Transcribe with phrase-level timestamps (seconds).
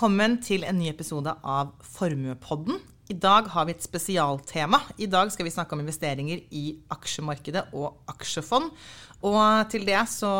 [0.00, 2.78] Velkommen til en ny episode av Formuepodden.
[3.12, 4.78] I dag har vi et spesialtema.
[4.96, 8.70] I dag skal vi snakke om investeringer i aksjemarkedet og aksjefond.
[9.20, 10.30] Og til det så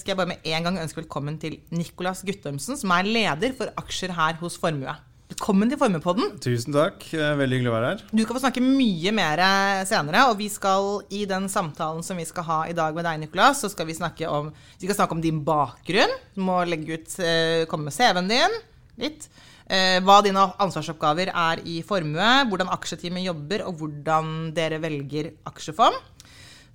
[0.00, 3.68] skal jeg bare med en gang ønske velkommen til Nicolas Guttormsen, som er leder for
[3.82, 4.94] aksjer her hos Formue.
[5.28, 6.30] Velkommen til Formuepodden.
[6.40, 7.04] Tusen takk.
[7.12, 8.04] Veldig hyggelig å være her.
[8.08, 9.42] Du skal få snakke mye mer
[9.90, 13.20] senere, og vi skal i den samtalen som vi skal ha i dag med deg,
[13.26, 14.48] Nicolas, så skal vi snakke om,
[14.80, 16.16] vi skal snakke om din bakgrunn.
[16.32, 18.56] Du må legge ut, eh, komme med CV-en din
[19.00, 19.28] litt.
[19.66, 25.98] Eh, hva dine ansvarsoppgaver er i formue, hvordan aksjeteamet jobber, og hvordan dere velger aksjefond.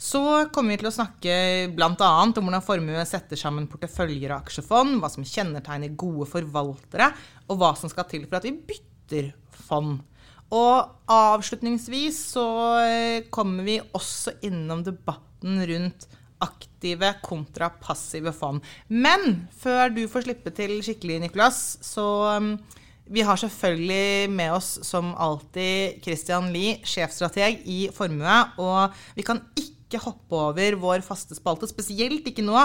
[0.01, 1.33] Så kommer vi til å snakke
[1.77, 1.89] bl.a.
[1.93, 7.11] om hvordan formue setter sammen porteføljer og aksjefond, hva som kjennetegner gode forvaltere,
[7.47, 9.29] og hva som skal til for at vi bytter
[9.67, 9.99] fond.
[10.51, 12.47] Og avslutningsvis så
[12.83, 16.09] eh, kommer vi også innom debatten rundt
[16.41, 18.61] aktive kontra passive fond.
[18.87, 22.05] Men før du får slippe til skikkelig, Nicolas, så
[22.37, 22.55] um,
[23.11, 28.39] vi har selvfølgelig med oss som alltid Christian Lie, sjefstrateg i Formue.
[28.61, 32.55] Og vi kan ikke hoppe over vår faste spalte, spesielt ikke nå,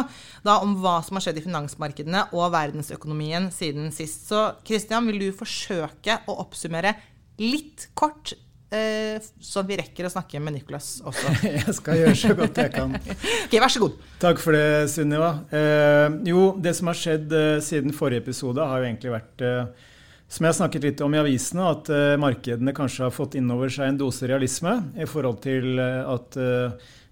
[0.46, 4.28] da om hva som har skjedd i finansmarkedene og verdensøkonomien siden sist.
[4.30, 6.94] Så Christian, vil du forsøke å oppsummere
[7.42, 8.36] litt kort
[8.74, 11.34] eh, så vi rekker å snakke med Nicholas også.
[11.58, 12.96] jeg skal gjøre så godt jeg kan.
[13.46, 13.98] ok, Vær så god.
[14.22, 15.32] Takk for det, Sunniva.
[15.50, 19.86] Eh, jo, det som har skjedd eh, siden forrige episode, har jo egentlig vært eh,
[20.26, 23.70] som jeg har snakket litt om i avisene, at uh, markedene kanskje har fått innover
[23.70, 26.34] seg en dose realisme i forhold til uh, at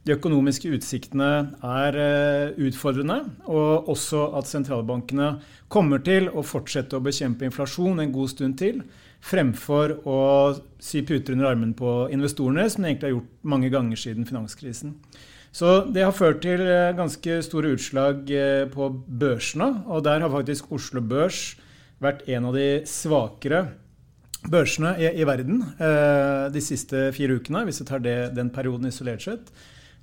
[0.05, 1.29] de økonomiske utsiktene
[1.65, 5.31] er eh, utfordrende, og også at sentralbankene
[5.73, 8.83] kommer til å fortsette å bekjempe inflasjon en god stund til,
[9.25, 10.19] fremfor å
[10.83, 14.99] sy puter under armen på investorene, som de egentlig har gjort mange ganger siden finanskrisen.
[15.55, 20.33] Så det har ført til eh, ganske store utslag eh, på børsene, og der har
[20.33, 21.55] faktisk Oslo Børs
[22.03, 23.69] vært en av de svakere
[24.51, 28.91] børsene i, i verden eh, de siste fire ukene, hvis vi tar det, den perioden
[28.91, 29.55] isolert sett.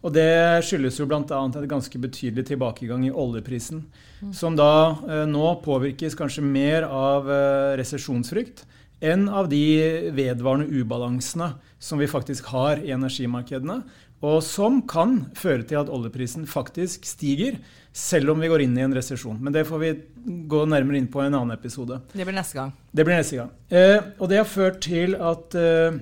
[0.01, 1.21] Og det skyldes jo bl.a.
[1.21, 3.83] en ganske betydelig tilbakegang i oljeprisen.
[4.21, 4.31] Mm.
[4.33, 4.71] Som da
[5.05, 8.65] eh, nå påvirkes kanskje mer av eh, resesjonsfrykt
[9.01, 9.63] enn av de
[10.13, 13.81] vedvarende ubalansene som vi faktisk har i energimarkedene.
[14.21, 17.57] Og som kan føre til at oljeprisen faktisk stiger,
[17.91, 19.39] selv om vi går inn i en resesjon.
[19.41, 19.91] Men det får vi
[20.47, 21.97] gå nærmere inn på i en annen episode.
[22.13, 22.75] Det blir neste gang.
[22.93, 23.49] Det blir neste gang.
[23.73, 25.97] Eh, og det har ført til at eh,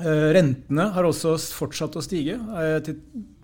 [0.00, 2.94] Eh, rentene har også fortsatt å stige, eh,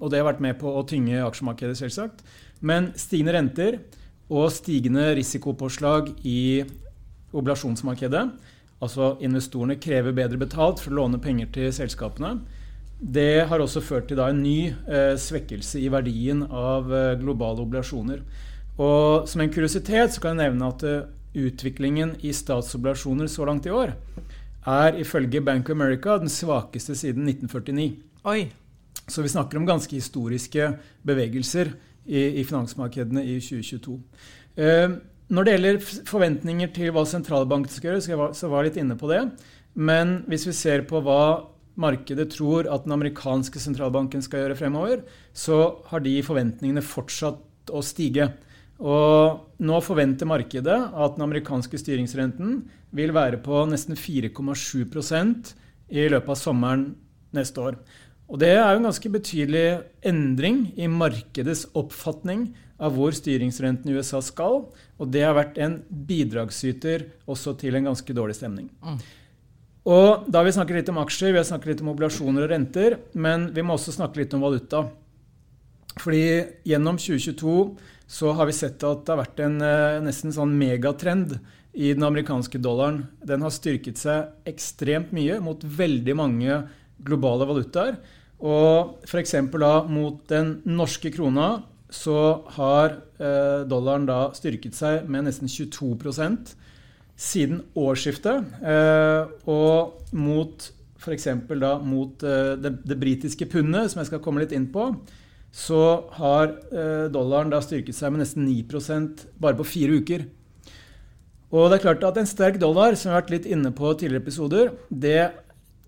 [0.01, 2.23] og det har vært med på å tynge aksjemarkedet, selvsagt.
[2.65, 3.79] Men stigende renter
[4.33, 6.65] og stigende risikopåslag i
[7.37, 8.31] oblasjonsmarkedet,
[8.85, 12.39] altså investorene krever bedre betalt for å låne penger til selskapene,
[12.99, 16.91] det har også ført til en ny eh, svekkelse i verdien av
[17.21, 18.25] globale obligasjoner.
[18.79, 20.85] Og som en kuriositet så kan jeg nevne at
[21.39, 23.95] utviklingen i statsobligasjoner så langt i år
[24.69, 27.93] er ifølge Bank of America den svakeste siden 1949.
[28.25, 28.49] Oi.
[29.09, 30.73] Så vi snakker om ganske historiske
[31.07, 31.71] bevegelser
[32.05, 33.97] i, i finansmarkedene i 2022.
[34.59, 34.91] Eh,
[35.29, 35.79] når det gjelder
[36.09, 39.23] forventninger til hva sentralbanken skal gjøre, så var, jeg litt inne på det.
[39.77, 41.45] Men hvis vi ser på hva
[41.79, 45.03] markedet tror at den amerikanske sentralbanken skal gjøre fremover,
[45.37, 48.33] så har de forventningene fortsatt å stige.
[48.79, 52.63] Og nå forventer markedet at den amerikanske styringsrenten
[52.97, 55.53] vil være på nesten 4,7%
[55.93, 56.87] i løpet av sommeren
[57.37, 57.79] neste år.
[58.29, 59.67] Og Det er jo en ganske betydelig
[60.05, 64.63] endring i markedets oppfatning av hvor styringsrenten i USA skal.
[64.99, 68.71] Og det har vært en bidragsyter også til en ganske dårlig stemning.
[68.83, 69.01] Mm.
[69.89, 72.51] Og Da har vi snakket litt om aksjer, vi har snakket litt om obligasjoner og
[72.53, 74.85] renter, men vi må også snakke litt om valuta.
[75.99, 77.55] Fordi gjennom 2022
[78.09, 81.39] så har vi sett at det har vært en eh, nesten sånn megatrend
[81.79, 83.07] i den amerikanske dollaren.
[83.25, 86.63] Den har styrket seg ekstremt mye mot veldig mange
[87.05, 87.99] globale valutaer.
[88.39, 89.35] Og f.eks.
[89.59, 91.49] da mot den norske krona
[91.89, 96.53] så har eh, dollaren da styrket seg med nesten 22%
[97.19, 98.59] siden årsskiftet.
[98.61, 100.69] Eh, og mot
[100.99, 101.29] f.eks.
[101.49, 104.91] da mot eh, det, det britiske pundet, som jeg skal komme litt inn på,
[105.59, 105.83] så
[106.19, 106.51] har
[107.09, 110.27] dollaren da styrket seg med nesten 9% bare på fire uker.
[111.49, 113.95] Og det er klart at en sterk dollar, som vi har vært litt inne på
[113.97, 115.31] tidligere episoder, det,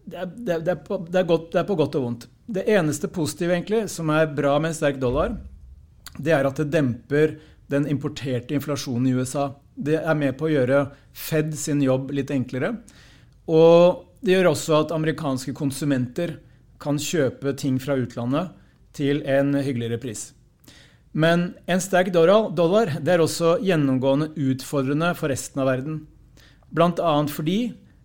[0.08, 2.26] det, det, det er, på, er godt, er, på, godt, og vondt.
[2.50, 5.36] Det eneste positive egentlig, som er bra med en sterk dollar,
[6.18, 7.36] det er at det demper
[7.70, 9.52] den importerte inflasjonen i USA.
[9.74, 10.84] Det er med på å gjøre
[11.14, 12.74] Fed sin jobb litt enklere.
[13.50, 16.36] Og det gjør også at amerikanske konsumenter
[16.80, 18.54] kan kjøpe ting fra utlandet
[18.96, 20.30] til en hyggeligere pris.
[21.12, 26.02] Men en sterk dollar det er også gjennomgående utfordrende for resten av verden.
[26.70, 27.14] Bl.a.
[27.26, 27.60] fordi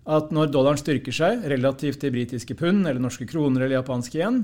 [0.05, 4.43] at når dollaren styrker seg relativt til britiske pund eller norske kroner eller japanske yen,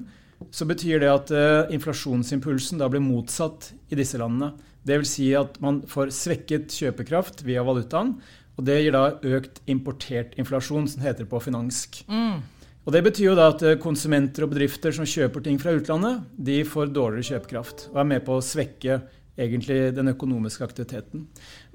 [0.52, 4.56] så betyr det at uh, inflasjonsimpulsen da blir motsatt i disse landene.
[4.88, 5.12] Dvs.
[5.14, 8.16] Si at man får svekket kjøpekraft via valutaen.
[8.58, 9.04] Og det gir da
[9.38, 12.02] økt importert inflasjon, som heter på finansk.
[12.10, 12.42] Mm.
[12.82, 16.24] Og Det betyr jo da at eh, konsumenter og bedrifter som kjøper ting fra utlandet,
[16.34, 18.98] de får dårligere kjøpekraft og er med på å svekke
[19.38, 21.28] egentlig den økonomiske aktiviteten.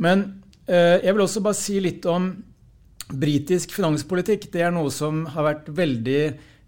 [0.02, 0.26] Men
[0.66, 2.32] eh, jeg vil også bare si litt om
[3.06, 4.48] britisk finanspolitikk.
[4.50, 6.20] Det er noe som har vært veldig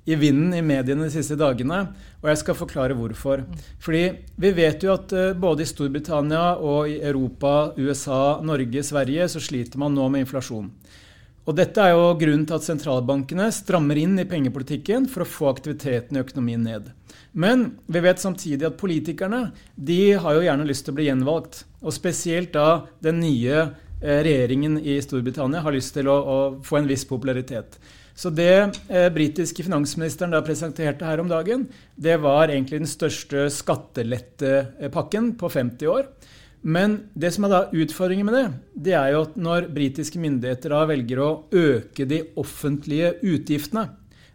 [0.09, 1.83] i vinden i mediene de siste dagene.
[2.23, 3.45] Og jeg skal forklare hvorfor.
[3.83, 4.05] Fordi
[4.41, 9.43] vi vet jo at eh, både i Storbritannia og i Europa, USA, Norge, Sverige så
[9.43, 10.71] sliter man nå med inflasjon.
[11.49, 15.47] Og dette er jo grunnen til at sentralbankene strammer inn i pengepolitikken for å få
[15.53, 16.91] aktiviteten i økonomien ned.
[17.33, 19.47] Men vi vet samtidig at politikerne
[19.77, 21.63] de har jo gjerne lyst til å bli gjenvalgt.
[21.85, 26.81] Og spesielt da den nye eh, regjeringen i Storbritannia har lyst til å, å få
[26.81, 27.77] en viss popularitet.
[28.19, 28.50] Så det
[28.91, 35.50] eh, britiske finansministeren da presenterte her om dagen, det var egentlig den største skattelettepakken på
[35.55, 36.09] 50 år.
[36.67, 38.49] Men det som er da utfordringen med det,
[38.88, 43.87] det er jo at når britiske myndigheter da velger å øke de offentlige utgiftene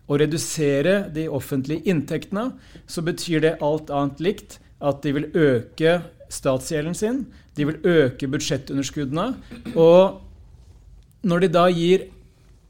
[0.08, 2.54] og redusere de offentlige inntektene,
[2.88, 6.00] så betyr det alt annet likt at de vil øke
[6.32, 7.24] statsgjelden sin,
[7.56, 9.34] de vil øke budsjettunderskuddene.
[9.76, 10.24] Og
[11.28, 12.08] når de da gir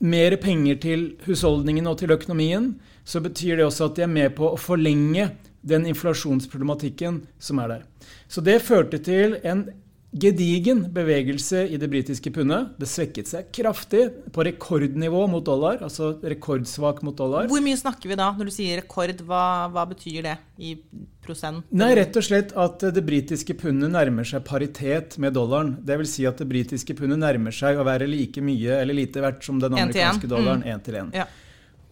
[0.04, 2.74] mer penger til husholdningen og til økonomien,
[3.08, 5.30] så betyr det også at de er med på å forlenge
[5.64, 7.86] den inflasjonsproblematikken som er der.
[8.28, 9.70] Så det førte til en
[10.13, 12.74] gedigen bevegelse i det britiske pundet.
[12.80, 17.50] Det svekket seg kraftig på rekordnivå mot dollar, altså rekordsvak mot dollar.
[17.51, 19.24] Hvor mye snakker vi da når du sier rekord?
[19.27, 19.44] Hva,
[19.74, 20.75] hva betyr det i
[21.24, 21.65] prosent?
[21.74, 25.75] Nei, rett og slett at det britiske pundet nærmer seg paritet med dollaren.
[25.81, 29.24] Det vil si at det britiske pundet nærmer seg å være like mye eller lite
[29.24, 30.86] verdt som den amerikanske dollaren én mm.
[30.86, 31.16] til én.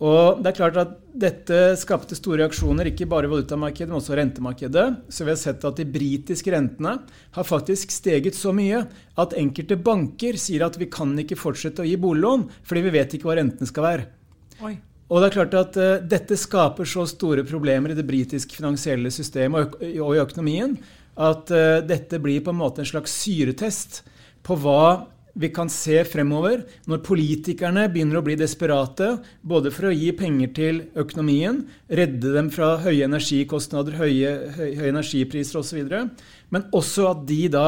[0.01, 4.15] Og det er klart at Dette skapte store reaksjoner, ikke bare i valutamarkedet, men også
[4.18, 4.86] rentemarkedet.
[5.13, 6.95] Så vi har sett at de britiske rentene
[7.36, 8.80] har faktisk steget så mye
[9.21, 13.13] at enkelte banker sier at vi kan ikke fortsette å gi boliglån, fordi vi vet
[13.18, 14.07] ikke hva rentene skal være.
[14.65, 14.74] Oi.
[15.12, 19.12] Og det er klart at uh, Dette skaper så store problemer i det britiske finansielle
[19.13, 20.77] systemet og, og i økonomien
[21.21, 24.06] at uh, dette blir på en måte en slags syretest
[24.48, 29.94] på hva vi kan se fremover, når politikerne begynner å bli desperate, både for å
[29.95, 35.95] gi penger til økonomien, redde dem fra høye energikostnader, høye, høye, energipriser osv.,
[36.51, 37.66] men også at de da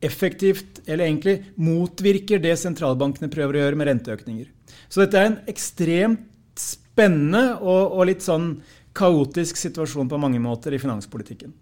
[0.00, 4.48] effektivt, eller egentlig motvirker det sentralbankene prøver å gjøre med renteøkninger.
[4.88, 6.26] Så dette er en ekstremt
[6.60, 8.54] spennende og, og litt sånn
[8.96, 11.52] kaotisk situasjon på mange måter i finanspolitikken.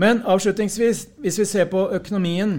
[0.00, 2.58] Men avslutningsvis, hvis vi ser på økonomien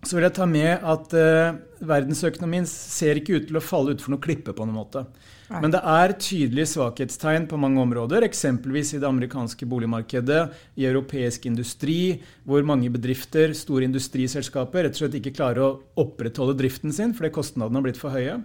[0.00, 4.14] så vil jeg ta med at eh, verdensøkonomien ser ikke ut til å falle utfor
[4.14, 5.04] noe klippe på noen måte.
[5.50, 5.60] Nei.
[5.64, 10.40] Men det er tydelige svakhetstegn på mange områder, eksempelvis i det amerikanske boligmarkedet,
[10.80, 16.56] i europeisk industri, hvor mange bedrifter, store industriselskaper, rett og slett ikke klarer å opprettholde
[16.62, 18.38] driften sin fordi kostnadene har blitt for høye.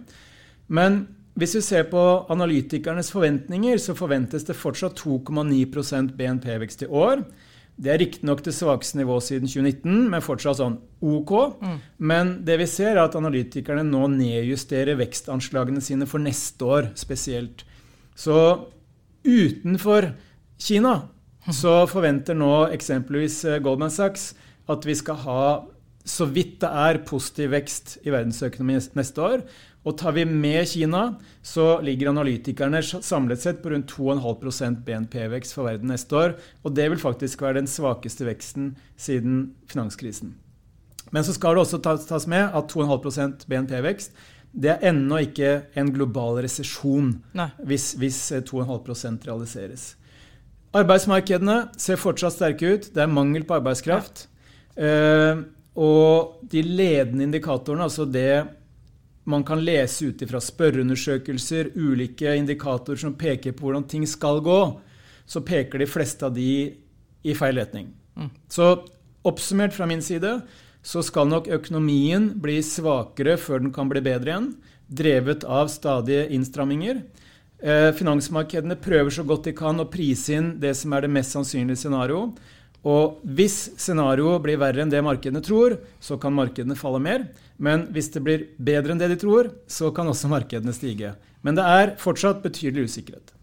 [0.66, 1.04] Men
[1.38, 2.02] hvis vi ser på
[2.32, 7.24] analytikernes forventninger, så forventes det fortsatt 2,9% BNP-vekst i år.
[7.76, 11.32] Det er riktignok det svakeste nivået siden 2019, men fortsatt sånn OK.
[11.60, 11.74] Mm.
[12.08, 17.66] Men det vi ser, er at analytikerne nå nedjusterer vekstanslagene sine for neste år spesielt.
[18.16, 18.38] Så
[19.26, 20.14] utenfor
[20.56, 20.96] Kina
[21.52, 24.32] så forventer nå eksempelvis eh, Goldman Sachs
[24.72, 25.42] at vi skal ha
[26.06, 29.42] så vidt det er positiv vekst i verdensøkonomien neste år.
[29.86, 31.02] Og tar vi med Kina,
[31.46, 36.34] så ligger analytikerne samlet sett på rundt 2,5% BNP-vekst for verden neste år.
[36.66, 40.34] Og det vil faktisk være den svakeste veksten siden finanskrisen.
[41.14, 44.16] Men så skal det også tas med at 2,5% BNP-vekst
[44.56, 47.10] det er ennå ikke en global resesjon
[47.68, 49.84] hvis, hvis 2,5 eh, realiseres.
[50.76, 52.88] Arbeidsmarkedene ser fortsatt sterke ut.
[52.94, 54.26] Det er mangel på arbeidskraft.
[54.76, 54.88] Ja.
[54.88, 55.44] Eh,
[55.76, 58.46] og de ledende indikatorene, altså det
[59.26, 64.60] man kan lese ut fra spørreundersøkelser, ulike indikatorer som peker på hvordan ting skal gå,
[65.26, 66.50] så peker de fleste av de
[67.26, 67.90] i feil retning.
[68.14, 68.30] Mm.
[68.48, 68.70] Så
[69.26, 70.38] oppsummert fra min side
[70.86, 74.52] så skal nok økonomien bli svakere før den kan bli bedre igjen,
[74.86, 77.02] drevet av stadige innstramminger.
[77.58, 81.34] Eh, finansmarkedene prøver så godt de kan å prise inn det som er det mest
[81.34, 82.38] sannsynlige scenarioet.
[82.86, 87.28] Og hvis scenarioet blir verre enn det markedene tror, så kan markedene falle mer.
[87.56, 91.14] Men hvis det blir bedre enn det de tror, så kan også markedene stige.
[91.42, 93.35] Men det er fortsatt betydelig usikkerhet.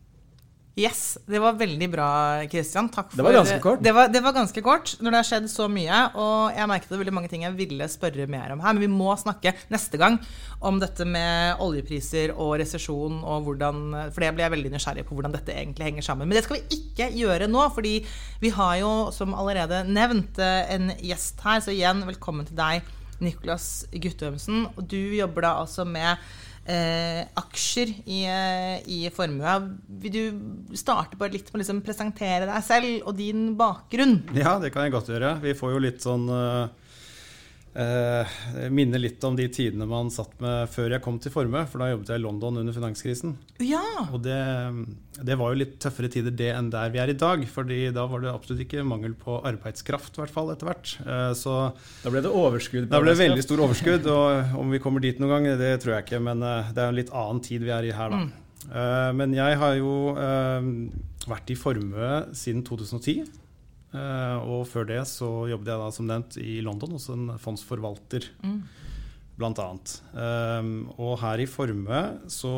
[0.73, 2.05] Yes, det var veldig bra,
[2.49, 2.87] Kristian.
[2.89, 3.81] Takk for Det var ganske kort.
[3.85, 5.99] Det var, det var ganske kort når det har skjedd så mye.
[6.17, 8.73] Og jeg merket det veldig mange ting jeg ville spørre mer om her.
[8.73, 10.17] Men vi må snakke neste gang
[10.65, 13.83] om dette med oljepriser og resesjon og hvordan
[14.15, 16.25] For det ble jeg veldig nysgjerrig på hvordan dette egentlig henger sammen.
[16.25, 17.93] Men det skal vi ikke gjøre nå, fordi
[18.41, 21.61] vi har jo, som allerede nevnt, en gjest her.
[21.61, 22.89] Så igjen, velkommen til deg,
[23.21, 24.65] Niklas Guttormsen.
[24.81, 26.17] Du jobber da altså med
[26.65, 29.55] eh, aksjer i, eh, i formue.
[30.03, 34.21] Vil du starte bare litt med å liksom presentere deg selv og din bakgrunn?
[34.37, 35.35] Ja, det kan jeg godt gjøre.
[35.43, 36.71] Vi får jo litt sånn uh,
[37.77, 38.33] uh,
[38.73, 41.89] Minner litt om de tidene man satt med før jeg kom til Formue, for da
[41.91, 43.35] jobbet jeg i London under finanskrisen.
[43.63, 43.83] Ja!
[44.09, 44.37] Og det,
[45.21, 48.05] det var jo litt tøffere tider det enn der vi er i dag, fordi da
[48.09, 50.95] var det absolutt ikke mangel på arbeidskraft, i hvert fall etter hvert.
[51.03, 51.57] Eh, så
[52.03, 52.89] Da ble det overskudd.
[52.91, 55.97] da ble det veldig stor overskudd, og om vi kommer dit noen gang, det tror
[55.97, 58.23] jeg ikke, men uh, det er en litt annen tid vi er i her, da.
[58.63, 60.67] Uh, men jeg har jo uh,
[61.29, 63.42] vært i formue siden 2010.
[63.93, 68.29] uh, og før det så jobbet jeg da som nevnt i London hos en fondsforvalter,
[69.33, 69.95] blant annet.
[70.13, 72.53] Um, og her i formue så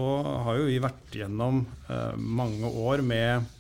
[0.48, 3.51] har jo vi vært gjennom uh, mange år med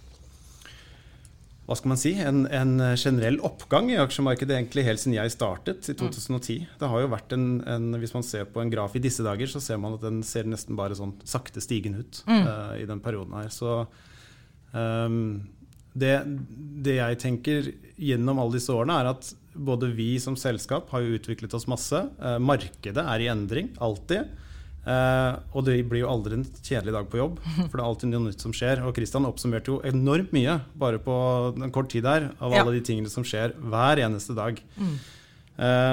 [1.65, 5.87] hva skal man si, en, en generell oppgang i aksjemarkedet egentlig helt siden jeg startet
[5.89, 6.59] i 2010.
[6.77, 9.49] Det har jo vært en, en, Hvis man ser på en graf i disse dager,
[9.49, 13.01] så ser man at den ser nesten bare sånn sakte stigende ut eh, i den
[13.01, 13.49] perioden her.
[13.49, 13.79] Så
[14.77, 15.25] ehm,
[15.95, 16.15] det,
[16.85, 21.15] det jeg tenker gjennom alle disse årene, er at både vi som selskap har jo
[21.15, 22.01] utviklet oss masse.
[22.19, 24.27] Eh, markedet er i endring, alltid.
[24.85, 28.11] Eh, og det blir jo aldri en kjedelig dag på jobb, for det er alltid
[28.11, 28.83] noe nytt som skjer.
[28.85, 31.15] Og Kristian oppsummerte jo enormt mye bare på
[31.55, 32.61] en kort tid her, av Ja.
[32.65, 34.59] alle de tingene som skjer hver eneste dag.
[34.77, 34.97] Mm.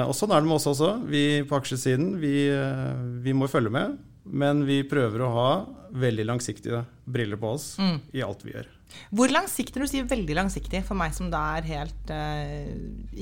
[0.09, 0.89] og sånn er det med oss også.
[1.07, 3.95] Vi på aksjesiden vi, eh, vi må følge med,
[4.27, 5.49] men vi prøver å ha
[5.95, 7.77] veldig langsiktige briller på oss
[8.13, 8.67] i alt vi gjør.
[9.13, 12.69] Hvor langsiktig du sier veldig langsiktig, for meg som da er helt eh,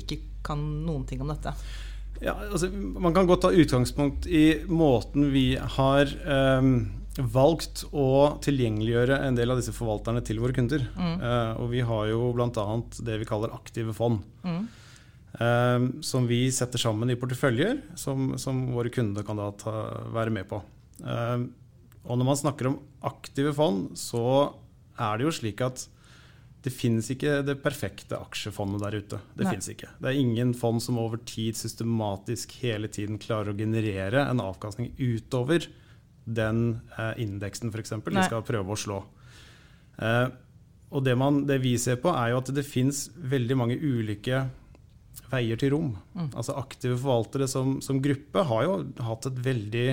[0.03, 1.53] ikke kan noen ting om dette?
[2.21, 6.67] Ja, altså, man kan godt ta utgangspunkt i måten vi har eh,
[7.19, 10.85] valgt å tilgjengeliggjøre en del av disse forvalterne til våre kunder.
[10.95, 12.67] Eh, og vi har jo bl.a.
[13.07, 14.21] det vi kaller aktive fond.
[15.39, 19.73] ehm, som vi setter sammen i porteføljer, som, som våre kunder kan da ta,
[20.13, 20.61] være med på.
[21.03, 21.49] Ehm,
[22.05, 24.53] og når man snakker om aktive fond, så
[24.99, 25.85] er det jo slik at
[26.61, 29.19] det finnes ikke det perfekte aksjefondet der ute.
[29.33, 29.53] Det Nei.
[29.55, 29.89] finnes ikke.
[29.97, 34.91] Det er ingen fond som over tid systematisk hele tiden klarer å generere en avkastning
[34.99, 35.65] utover
[36.29, 37.95] den eh, indeksen f.eks.
[38.05, 38.99] de skal prøve å slå.
[39.97, 40.27] Eh,
[40.91, 44.45] og det, man, det vi ser på, er jo at det fins veldig mange ulike
[45.31, 45.91] veier til rom.
[46.35, 48.75] Altså Aktive forvaltere som, som gruppe har jo
[49.07, 49.87] hatt et veldig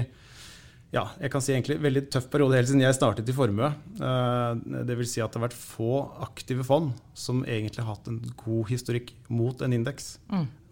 [0.89, 3.69] ja, jeg kan si egentlig veldig tøff periode helt siden jeg startet i formue.
[4.01, 8.09] Eh, det vil si at det har vært få aktive fond som egentlig har hatt
[8.09, 10.15] en god historikk mot en indeks.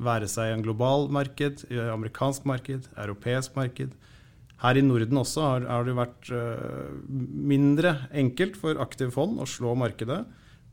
[0.00, 3.92] Være seg en global marked, eh, amerikansk marked, europeisk marked.
[4.64, 6.90] Her i Norden også har, har det vært eh,
[7.52, 10.24] mindre enkelt for aktive fond å slå markedet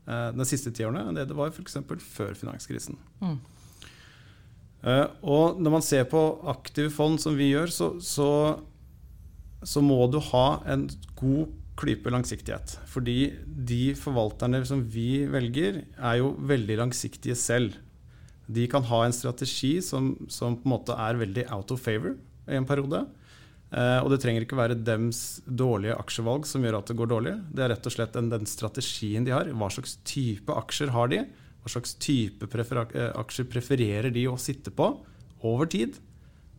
[0.04, 1.78] de siste tiårene enn det det var f.eks.
[2.12, 2.98] før finanskrisen.
[3.24, 3.38] Mm.
[5.24, 6.20] og når man ser på
[6.52, 8.26] aktive fond som vi gjør, så, så
[9.64, 10.86] så må du ha en
[11.18, 12.76] god klype langsiktighet.
[12.90, 17.74] Fordi de forvalterne som vi velger, er jo veldig langsiktige selv.
[18.46, 22.14] De kan ha en strategi som, som på en måte er veldig out of favor
[22.46, 23.02] i en periode.
[23.74, 27.34] Eh, og det trenger ikke være dems dårlige aksjevalg som gjør at det går dårlig.
[27.50, 29.50] Det er rett og slett den, den strategien de har.
[29.50, 31.24] Hva slags type aksjer har de?
[31.64, 34.92] Hva slags type eh, aksjer prefererer de å sitte på
[35.44, 35.98] over tid?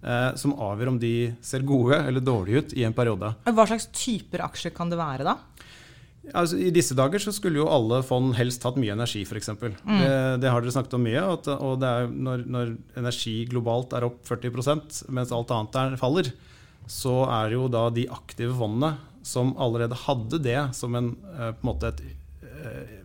[0.06, 3.34] Eh, som avgjør om de ser gode eller dårlige ut i en periode.
[3.50, 5.40] Hva slags typer aksjer kan det være, da?
[6.34, 9.52] Altså, I disse dager så skulle jo alle fond helst hatt mye energi, f.eks.
[9.62, 9.78] Mm.
[9.86, 11.22] Det, det har dere snakket om mye.
[11.36, 15.98] At, og det er når, når energi globalt er opp 40% mens alt annet er,
[16.02, 16.32] faller,
[16.90, 18.96] så er jo da de aktive fondene
[19.26, 23.02] som allerede hadde det som en, eh, på en måte et eh,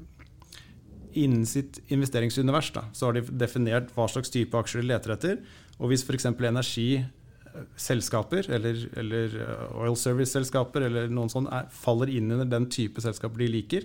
[1.20, 5.40] Innen sitt investeringsunivers da, så har de definert hva slags type aksjer de leter etter.
[5.80, 6.26] Og hvis f.eks.
[6.28, 13.00] energiselskaper eller, eller eh, oil service-selskaper eller noen sånn er, faller inn under den type
[13.02, 13.82] selskaper de liker,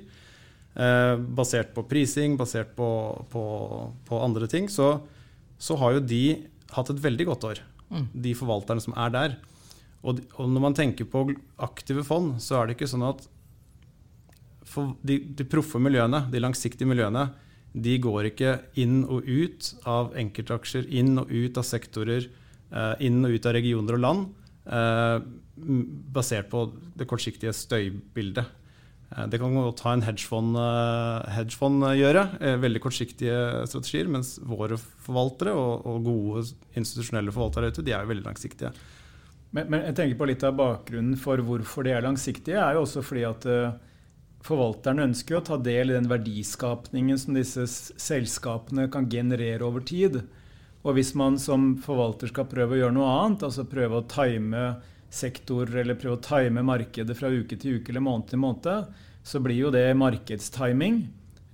[0.75, 2.89] eh, basert på prising, basert på,
[3.31, 3.43] på,
[4.09, 4.87] på andre ting, så,
[5.57, 6.25] så har jo de
[6.75, 7.57] hatt et veldig godt år.
[8.11, 9.31] De forvalterne som er der.
[10.05, 11.19] Og, og når man tenker på
[11.63, 13.19] aktive fond, så er det ikke sånn at
[14.65, 17.29] for de, de proffe miljøene, de langsiktige miljøene,
[17.75, 22.29] de går ikke inn og ut av enkeltaksjer, inn og ut av sektorer,
[22.71, 24.27] eh, inn og ut av regioner og land,
[24.65, 25.19] eh,
[26.15, 28.45] basert på det kortsiktige støybildet.
[29.11, 30.55] Eh, det kan godt ha en hedgefond,
[31.29, 37.91] hedgefond gjøre, veldig kortsiktige strategier, mens våre forvaltere og, og gode institusjonelle forvaltere ute, de
[37.91, 38.71] er jo veldig langsiktige.
[39.51, 42.83] Men, men, jeg tenker på litt av bakgrunnen for hvorfor de er langsiktige, er jo
[42.83, 43.75] også fordi at uh,
[44.45, 50.21] forvalterne ønsker å ta del i den verdiskapningen som disse selskapene kan generere over tid.
[50.85, 54.75] Og hvis man som forvalter skal prøve å gjøre noe annet, altså prøve å time
[55.15, 58.89] sektorer eller prøve å time markedet fra uke til uke eller måned til måned,
[59.25, 61.05] så blir jo det markedstiming,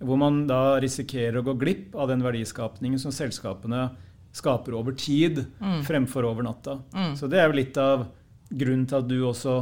[0.04, 3.92] hvor man da risikerer å gå glipp av den verdiskapningen som selskapene
[4.36, 5.84] skaper over tid, mm.
[5.88, 6.80] fremfor over natta.
[6.96, 7.14] Mm.
[7.20, 8.08] Så det er jo litt av
[8.50, 9.56] grunnen til at du også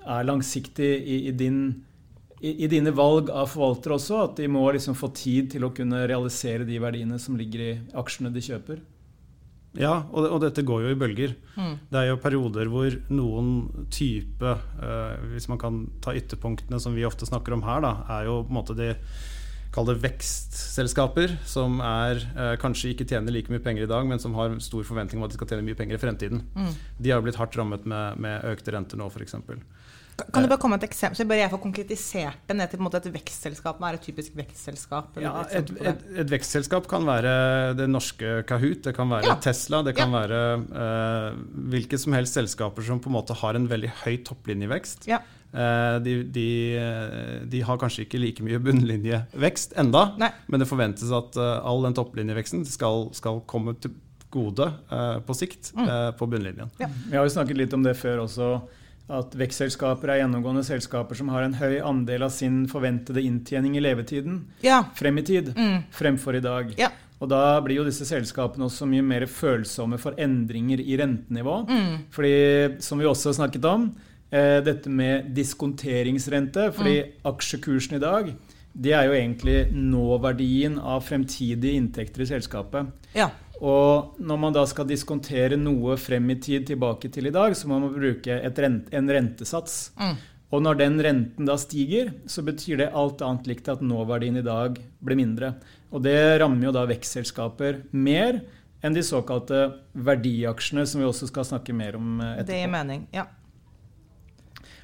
[0.00, 1.84] er langsiktig i, i, din,
[2.40, 5.72] i, i dine valg av forvaltere også, at de må liksom få tid til å
[5.76, 8.80] kunne realisere de verdiene som ligger i aksjene de kjøper.
[9.78, 11.36] Ja, og, og, dette går jo i bølger.
[11.54, 11.74] Mm.
[11.92, 13.50] Det er jo perioder hvor noen
[13.94, 18.26] type eh, Hvis man kan ta ytterpunktene som vi ofte snakker om her, da, er
[18.26, 18.96] jo på en måte de
[19.70, 24.18] Kall det vekstselskaper, som er, eh, kanskje ikke tjener like mye penger i dag, men
[24.18, 26.40] som har stor forventning om at de skal tjene mye penger i fremtiden.
[26.56, 26.72] Mm.
[26.98, 29.36] De har jo blitt hardt rammet med, med økte renter nå, f.eks.
[30.28, 32.86] Kan du bare komme med et eksempel, så bare jeg får konkretisert det ned til
[32.98, 33.80] et vekstselskap?
[33.80, 35.18] Hva er et typisk vekstselskap?
[35.22, 37.32] Ja, et, et, et, vekstselskap kan være
[37.78, 39.36] det norske Kahoot, det kan være ja.
[39.42, 40.22] Tesla, det kan ja.
[40.22, 41.40] være uh,
[41.72, 45.08] hvilke som helst selskaper som på en måte har en veldig høy topplinjevekst.
[45.10, 45.22] Ja.
[45.50, 46.48] Uh, de, de,
[47.50, 50.30] de, har kanskje ikke like mye bunnlinjevekst enda, Nei.
[50.50, 53.96] men det forventes at uh, all den topplinjeveksten skal, skal komme til
[54.30, 54.62] gode
[55.26, 55.88] på sikt mm.
[56.14, 56.68] på bunnlinjen.
[56.78, 58.52] Vi har jo snakket litt om det før også
[59.10, 63.82] at vekstselskaper er gjennomgående selskaper som har en høy andel av sin forventede inntjening i
[63.82, 64.84] levetiden ja.
[64.96, 65.88] frem i tid, mm.
[65.94, 66.70] fremfor i dag.
[66.78, 66.92] Ja.
[67.20, 71.56] Og da blir jo disse selskapene også mye mer følsomme for endringer i rentenivå.
[71.68, 72.06] Mm.
[72.14, 72.36] Fordi,
[72.80, 73.90] som vi også har snakket om,
[74.30, 77.20] eh, dette med diskonteringsrente Fordi mm.
[77.28, 78.32] aksjekursen i dag
[78.70, 82.92] det er jo egentlig nåverdien av fremtidige inntekter i selskapet.
[83.16, 83.26] Ja.
[83.60, 87.68] Og når man da skal diskontere noe frem i tid tilbake til i dag, så
[87.68, 89.90] må man bruke rent, en rentesats.
[90.00, 90.14] Mm.
[90.50, 94.46] Og når den renten da stiger, så betyr det alt annet likt at nåverdien i
[94.46, 95.52] dag blir mindre.
[95.92, 98.40] Og det rammer jo da vekstselskaper mer
[98.80, 102.48] enn de såkalte verdiaksjene, som vi også skal snakke mer om eh, etterpå.
[102.48, 103.26] Det gir mening, ja.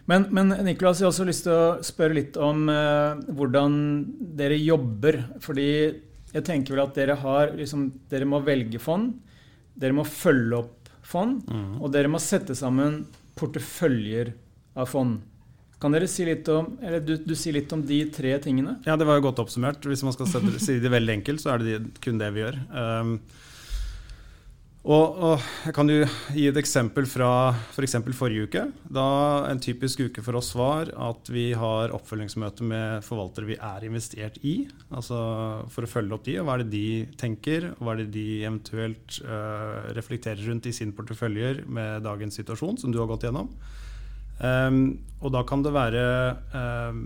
[0.06, 3.78] Men, men Nicolas, jeg har også lyst til å spørre litt om eh, hvordan
[4.38, 5.18] dere jobber.
[5.42, 5.70] Fordi
[6.37, 9.14] jeg tenker vel at dere har liksom, Dere må velge fond.
[9.77, 11.40] Dere må følge opp fond.
[11.49, 11.79] Mm.
[11.81, 13.05] Og dere må sette sammen
[13.38, 14.35] porteføljer
[14.77, 15.20] av fond.
[15.81, 18.79] Kan dere si litt om, eller du, du sier litt om de tre tingene?
[18.88, 19.85] Ja, det var jo godt oppsummert.
[19.85, 22.57] Hvis man skal si det veldig enkelt, så er det kun det vi gjør.
[22.72, 23.18] Um,
[24.87, 27.29] og, og, Jeg kan jo gi et eksempel fra
[27.72, 27.96] f.eks.
[27.96, 28.62] For forrige uke.
[28.87, 29.07] Da
[29.51, 34.38] En typisk uke for oss var at vi har oppfølgingsmøte med forvaltere vi er investert
[34.46, 34.68] i.
[34.94, 35.18] Altså
[35.75, 38.12] For å følge opp de, og hva er det de tenker, og hva er det
[38.14, 43.27] de eventuelt uh, reflekterer rundt i sin porteføljer med dagens situasjon, som du har gått
[43.27, 43.51] gjennom.
[44.38, 44.81] Um,
[45.18, 46.07] og da kan det være
[46.55, 47.03] um,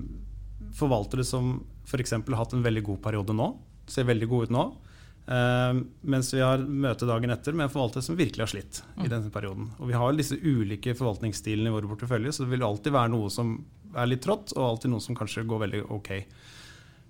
[0.77, 1.57] forvaltere som
[1.88, 2.12] f.eks.
[2.19, 3.55] har hatt en veldig god periode nå,
[3.88, 4.69] ser veldig gode ut nå
[5.28, 8.80] Uh, mens vi har møte dagen etter med en forvalter som virkelig har slitt.
[8.96, 9.11] i mm.
[9.12, 9.68] denne perioden.
[9.78, 13.30] Og Vi har disse ulike forvaltningsstilene i vår portefølje, så det vil alltid være noe
[13.30, 13.59] som
[13.94, 16.11] er litt trått, og alltid noe som kanskje går veldig ok.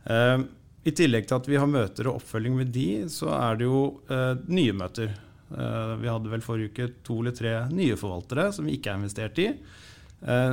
[0.05, 0.43] Uh,
[0.85, 3.85] I tillegg til at vi har møter og oppfølging med de, så er det jo
[4.11, 5.17] uh, nye møter.
[5.51, 9.39] vi hadde vel forrige uke to eller tre nye forvaltere som vi ikke er investert
[9.43, 9.49] i,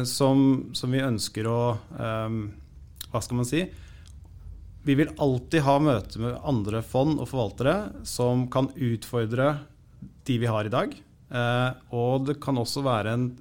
[0.09, 0.39] som,
[0.73, 1.59] som, vi ønsker å
[3.11, 3.59] Hva skal man si?
[4.87, 9.49] Vi vil alltid ha møte med andre fond og forvaltere som kan utfordre
[10.27, 10.93] de vi har i dag.
[11.27, 13.33] Eh, og det kan også en,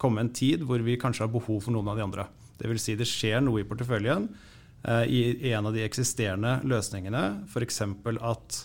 [0.00, 2.24] komme en tid hvor vi kanskje har behov for noen av de andre.
[2.56, 2.86] Dvs.
[2.86, 4.30] Si det skjer noe i porteføljen
[4.88, 5.20] eh, i,
[5.52, 7.44] en av de eksisterende løsningene.
[7.52, 7.82] F.eks.
[7.84, 8.58] at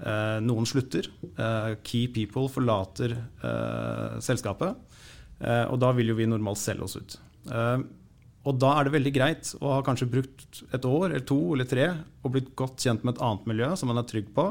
[0.00, 1.10] eh, noen slutter.
[1.84, 3.18] Key people forlater
[4.24, 4.80] selskapet.
[5.44, 7.20] Og da vil jo vi normalt selge oss ut.
[8.46, 11.68] Og da er det veldig greit å ha kanskje brukt et år eller to eller
[11.68, 11.88] tre
[12.22, 14.48] og blitt godt kjent med et annet miljø som man er trygg på,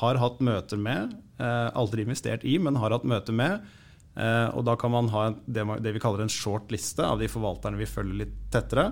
[0.00, 3.64] har hatt møter med, eh, aldri investert i, men har hatt møter med.
[4.14, 7.30] Eh, og da kan man ha det, det, vi kaller en short liste av de
[7.30, 8.90] forvalterne vi følger litt tettere.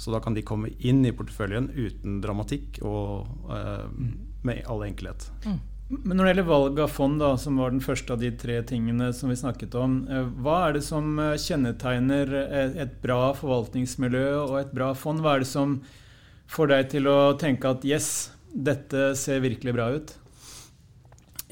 [0.00, 3.86] Så da kan de komme inn i porteføljen uten dramatikk og eh,
[4.42, 5.28] med all enkelhet.
[5.44, 5.60] Mm.
[5.92, 8.62] Men når det gjelder valg av fond, da, som var den første av de tre
[8.64, 12.32] tingene som vi snakket om, eh, hva er det som eh, kjennetegner
[12.80, 15.20] et bra forvaltningsmiljø og et bra fond?
[15.20, 15.76] Hva er det som
[16.52, 18.08] får deg til å tenke at yes,
[18.52, 20.16] dette ser virkelig bra ut?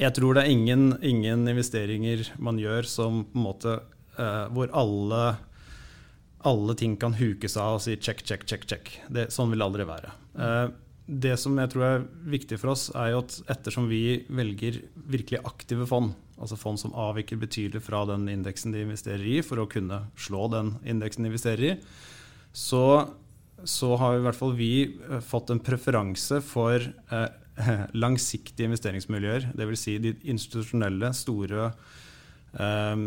[0.00, 3.76] Jeg tror det er ingen, ingen investeringer man gjør som på en måte
[4.16, 5.24] eh, hvor alle
[6.48, 8.64] alle ting kan hukes av og si check, check, check.
[8.64, 8.94] check.
[9.12, 10.12] Det, sånn vil det aldri være.
[10.40, 10.70] Eh,
[11.10, 14.78] det som jeg tror er viktig for oss, er jo at ettersom vi velger
[15.10, 19.58] virkelig aktive fond, altså fond som avviker betydelig fra den indeksen de investerer i, for
[19.58, 21.74] å kunne slå den indeksen de investerer i,
[22.54, 22.84] så,
[23.66, 27.28] så har i hvert fall vi eh, fått en preferanse for eh,
[28.04, 29.50] langsiktige investeringsmiljøer.
[29.58, 29.84] Dvs.
[29.84, 31.70] Si de institusjonelle, store
[32.54, 33.06] eh,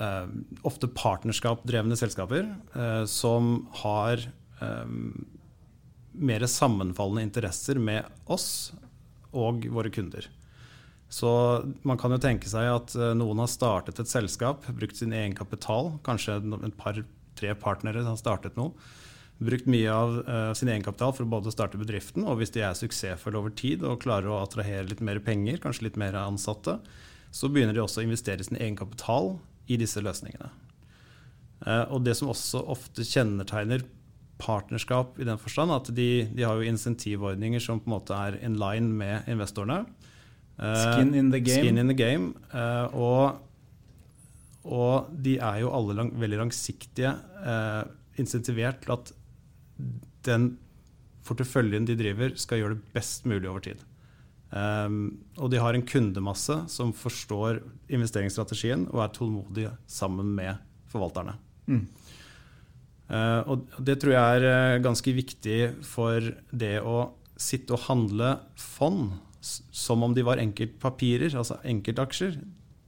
[0.00, 0.36] eh,
[0.68, 4.24] ofte partnerskapdrevne selskaper eh, som har
[4.64, 4.96] eh,
[6.18, 8.72] mer sammenfallende interesser med oss
[9.36, 10.26] og våre kunder.
[11.08, 11.30] Så
[11.88, 15.36] man kan jo tenke seg at eh, noen har startet et selskap, brukt sin egen
[15.36, 18.74] kapital, kanskje et par-tre partnere har startet noe.
[19.38, 22.74] Brukt mye av uh, sin egenkapital for å både starte bedriften, og hvis de er
[22.74, 26.74] suksessfulle over tid og klarer å attrahere litt mer penger, kanskje litt mer ansatte,
[27.30, 29.36] så begynner de også å investere sin egenkapital
[29.70, 30.50] i disse løsningene.
[31.62, 33.86] Uh, og det som også ofte kjennetegner
[34.38, 38.38] partnerskap i den forstand, at de, de, har jo insentivordninger som på en måte er
[38.44, 39.82] in line med investorene.
[40.58, 41.64] Eh, skin in the game.
[41.64, 42.32] Skin in the game.
[42.52, 43.42] Eh, og,
[44.64, 47.14] og de er jo alle lang, veldig langsiktige,
[48.18, 49.12] insentivert til at
[50.26, 50.50] den
[51.28, 53.84] porteføljen de driver, skal gjøre det best mulig over tid.
[54.48, 57.60] Um, og de har en kundemasse som forstår
[57.92, 60.56] investeringsstrategien og er tålmodige sammen med
[60.88, 61.36] forvalterne.
[61.68, 61.84] Mm.
[63.08, 66.98] Uh, og det tror jeg er uh, ganske viktig for det å
[67.40, 72.36] sitte og handle fond som om de var enkeltpapirer, altså enkeltaksjer.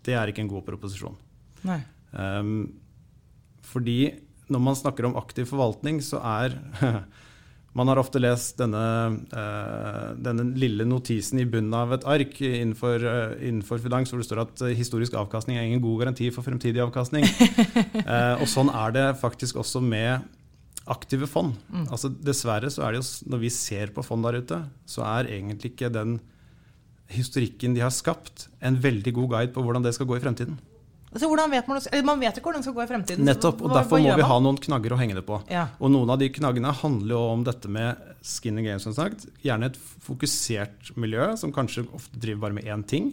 [0.04, 1.16] Det er ikke en god proposisjon.
[2.10, 2.72] Um,
[3.64, 4.12] fordi
[4.50, 6.56] når man snakker om aktiv forvaltning, så er
[7.78, 8.80] Man har ofte lest denne,
[9.30, 14.26] uh, denne, lille notisen i bunnen av et ark innenfor, uh, innenfor, finans hvor det
[14.26, 17.28] står at historisk avkastning er ingen god garanti for fremtidig avkastning.
[18.42, 20.26] og sånn er det faktisk også med
[20.90, 21.54] aktive fond.
[21.70, 21.86] Mm.
[21.86, 25.30] Altså, dessverre så er det jo, når vi ser på fond der ute, så er
[25.30, 26.18] egentlig ikke den
[27.10, 30.58] historikken de har skapt, en veldig god guide på hvordan det skal gå i fremtiden.
[31.10, 33.26] Altså, vet man, man, vet ikke hvordan det skal gå i fremtiden.
[33.26, 35.40] Nettopp, og Derfor må vi ha noen knagger å henge det på.
[35.50, 35.64] Ja.
[35.82, 38.86] Og Noen av de knaggene handler jo om dette med skin and games.
[38.86, 39.26] som sagt.
[39.42, 43.10] Gjerne et fokusert miljø som kanskje ofte driver bare med én ting.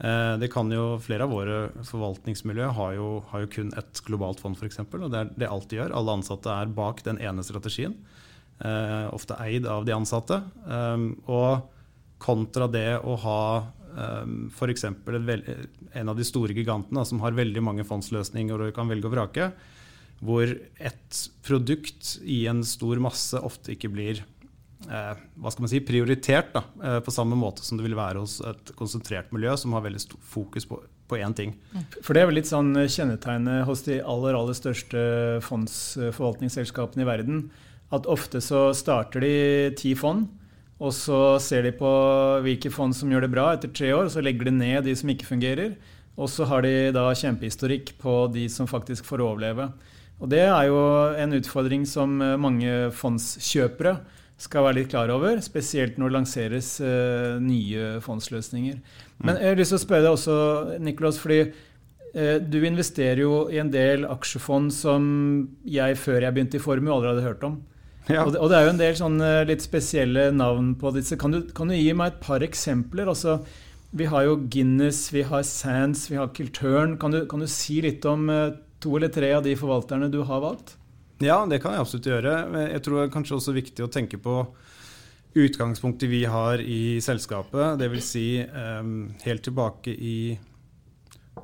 [0.00, 4.40] Eh, det kan jo, Flere av våre forvaltningsmiljø har jo, har jo kun ett globalt
[4.40, 4.80] fond, f.eks.
[4.80, 5.92] Og det er det alt de gjør.
[5.92, 7.98] Alle ansatte er bak den ene strategien.
[8.64, 10.40] Eh, ofte eid av de ansatte.
[10.64, 11.68] Eh, og
[12.20, 13.42] kontra det å ha
[13.90, 14.84] Um, F.eks.
[14.84, 19.50] en av de store gigantene som har veldig mange fondsløsninger og kan velge å vrake,
[20.20, 25.80] hvor et produkt i en stor masse ofte ikke blir eh, hva skal man si,
[25.84, 29.72] prioritert da, eh, på samme måte som det vil være hos et konsentrert miljø som
[29.76, 31.54] har veldig fokus på, på én ting.
[32.04, 35.00] For Det er vel litt sånn kjennetegnet hos de aller, aller største
[35.48, 37.46] fondsforvaltningsselskapene i verden
[37.96, 39.34] at ofte så starter de
[39.80, 40.28] ti fond
[40.80, 41.88] og så ser de på
[42.44, 44.94] hvilke fond som gjør det bra etter tre år, og så legger de ned de
[44.96, 45.74] som ikke fungerer.
[46.16, 49.68] Og så har de da kjempehistorikk på de som faktisk får overleve.
[50.20, 50.80] Og det er jo
[51.20, 53.94] en utfordring som eh, mange fondskjøpere
[54.40, 58.78] skal være litt klar over, spesielt når det lanseres uh, nye fondsløsninger.
[59.20, 60.36] Men jeg har lyst til å spørre deg også,
[60.80, 65.10] Nicholas, fordi uh, du investerer jo i en del aksjefond som
[65.68, 67.58] jeg før jeg begynte i Formue aldri hadde hørt om.
[68.08, 68.24] Ja.
[68.24, 71.18] Og, det, og, det, er jo en del sånne litt spesielle navn på disse.
[71.20, 73.10] Kan du, kan du gi meg et par eksempler?
[73.12, 73.40] Altså,
[73.90, 76.96] vi har jo Guinness, vi har Sands, vi har Kiltørn.
[77.02, 80.22] Kan du, kan du si litt om uh, to eller tre av de forvalterne du
[80.26, 80.76] har valgt?
[81.20, 82.34] Ja, det kan jeg absolutt gjøre.
[82.72, 84.40] Jeg tror det er kanskje også viktig å tenke på
[85.38, 87.76] utgangspunktet vi har i selskapet.
[87.78, 88.06] Dvs.
[88.06, 90.38] Si, um, helt tilbake i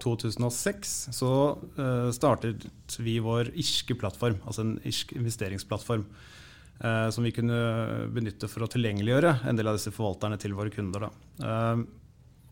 [0.03, 1.33] 2006 så
[1.79, 2.67] uh, startet
[2.99, 6.07] vi vår irske plattform, altså en irsk investeringsplattform.
[6.77, 7.59] Eh, som vi kunne
[8.13, 11.09] benytte for å tilgjengeliggjøre en del av disse forvalterne til våre kunder.
[11.41, 11.87] Eh,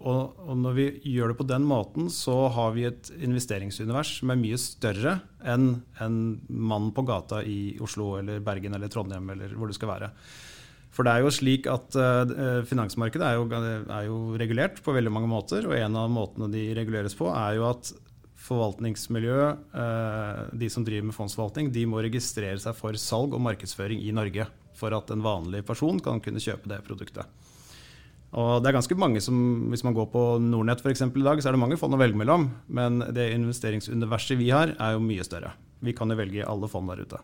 [0.05, 4.33] og, og, når vi gjør det på den måten, så har vi et investeringsunivers som
[4.33, 5.69] er mye større enn
[6.05, 10.11] en mann på gata i Oslo eller Bergen eller Trondheim eller hvor det skal være.
[10.95, 15.13] For det er jo slik at eh, Finansmarkedet er jo, er jo, regulert på veldig
[15.13, 15.69] mange måter.
[15.69, 17.93] Og en av måtene de reguleres på, er jo at
[18.45, 19.39] forvaltningsmiljø,
[19.81, 24.13] eh, de som driver med fondsforvaltning, de må registrere seg for salg og markedsføring i
[24.13, 24.47] Norge.
[24.75, 27.31] For at en vanlig person kan kunne kjøpe det produktet.
[28.35, 29.37] Og det er ganske mange som,
[29.71, 32.19] Hvis man går på Nordnett for i dag, så er det mange fond å velge
[32.19, 32.51] mellom.
[32.69, 35.55] Men det investeringsuniverset vi har, er jo mye større.
[35.81, 37.21] Vi kan jo velge alle fond der ute.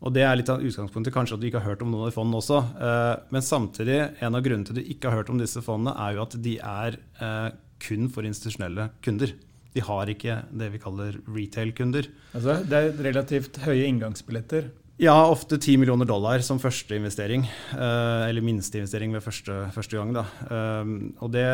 [0.00, 2.16] Og Det er litt av utgangspunktet kanskje at du ikke har hørt om noen av
[2.16, 2.58] fondene også.
[2.80, 5.92] Eh, men samtidig, en av grunnene til at du ikke har hørt om disse fondene,
[5.94, 7.50] er jo at de er eh,
[7.84, 9.34] kun for institusjonelle kunder.
[9.74, 12.08] De har ikke det vi kaller retail-kunder.
[12.34, 14.70] Altså, det er relativt høye inngangsbilletter.
[15.00, 17.46] Ja, ofte 10 millioner dollar som første investering.
[17.72, 20.10] Eller minste investering ved første, første gang.
[20.18, 20.26] Da.
[20.44, 20.90] Eh,
[21.24, 21.46] og det,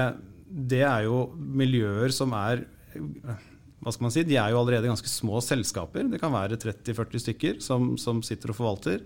[0.49, 2.65] det, er jo miljøer som er
[2.97, 6.09] hva skal man si, De er jo allerede ganske små selskaper.
[6.11, 9.05] Det kan være 30-40 stykker som, som sitter og forvalter.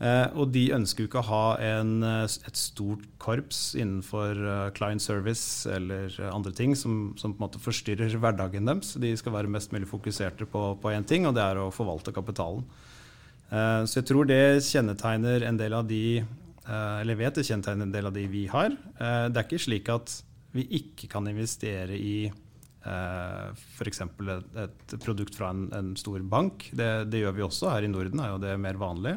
[0.00, 4.70] Eh, og de ønsker jo ikke å ha en, eh, et stort korps innenfor uh,
[4.72, 8.94] client service eller andre ting som, som, på en måte forstyrrer hverdagen deres.
[8.96, 12.64] De skal være mest mulig fokuserte på én ting, og det er å forvalte kapitalen.
[13.50, 17.88] Eh, så jeg tror det kjennetegner en del av de eh, Eller vet det kjennetegner
[17.88, 18.70] en del av de vi har.
[18.70, 20.20] Eh, det er ikke slik at
[20.54, 22.30] vi ikke kan investere i
[22.80, 23.98] f.eks.
[24.00, 26.64] Et, et produkt fra en, en stor bank.
[26.72, 27.68] Det, det, gjør vi også.
[27.68, 29.12] Her i Norden er jo det mer vanlig.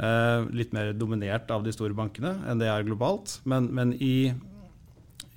[0.00, 3.36] Uh, litt mer dominert av de store bankene enn det er globalt.
[3.44, 4.32] Men, men i,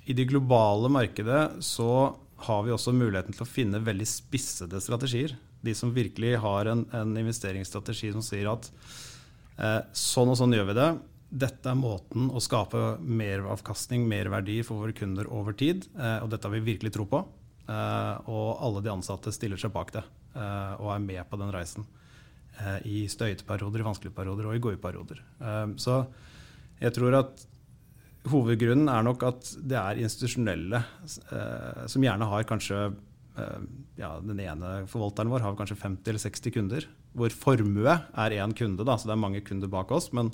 [0.08, 5.34] i det globale markedet så har vi også muligheten til å finne veldig spissede strategier.
[5.64, 8.68] De som virkelig har en, en investeringsstrategi som sier at
[9.56, 10.88] eh, sånn og sånn gjør vi det.
[11.44, 15.88] Dette er måten å skape meravkastning, merverdi for våre kunder over tid.
[15.96, 17.22] Eh, og dette har vi virkelig tro på.
[17.64, 21.54] Eh, og alle de ansatte stiller seg bak det eh, og er med på den
[21.54, 21.86] reisen
[22.86, 25.20] i støyete perioder, i vanskelige perioder og i gode perioder.
[25.80, 26.04] Så
[26.80, 27.46] jeg tror at
[28.30, 30.80] hovedgrunnen er nok at det er institusjonelle
[31.90, 32.86] som gjerne har kanskje
[33.98, 36.84] ja, Den ene forvalteren vår har kanskje 50 eller 60 kunder.
[37.18, 40.12] Hvor formue er én kunde, da, så det er mange kunder bak oss.
[40.14, 40.30] Men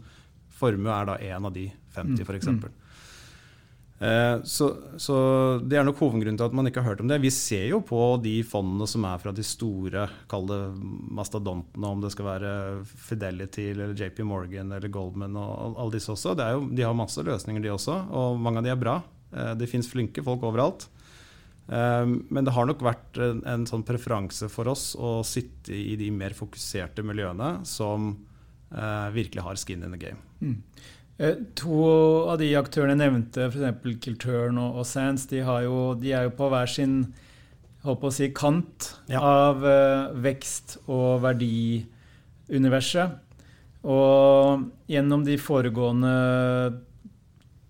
[0.52, 2.50] formue er da én av de 50, f.eks.
[2.52, 2.60] Mm.
[4.00, 5.16] Eh, så, så,
[5.60, 7.20] Det er nok hovedgrunnen til at man ikke har hørt om det.
[7.20, 10.60] Vi ser jo på de fondene som er fra de store, kall det
[11.18, 12.52] mastodontene, om det skal være
[12.88, 16.32] Fidelity eller JP Morgan eller Goldman og alle disse også.
[16.32, 18.96] Jo, de har masse løsninger, de også, og mange av de er bra.
[19.34, 20.88] Eh, det fins flinke folk overalt.
[21.68, 25.98] Eh, men det har nok vært en, en sånn preferanse for oss å sitte i
[26.00, 28.14] de mer fokuserte miljøene som
[29.10, 30.20] virkelig har skin in the game.
[30.38, 30.60] Mm.
[31.20, 31.80] Uh, to
[32.32, 33.98] av de aktørene jeg nevnte, f.eks.
[34.04, 37.02] Kiltørn og, og Sands, de, jo, de, er jo på hver sin
[37.84, 39.20] holdt på å si, kant ja.
[39.20, 43.18] av uh, vekst- og verdiuniverset.
[43.88, 46.14] Og gjennom de foregående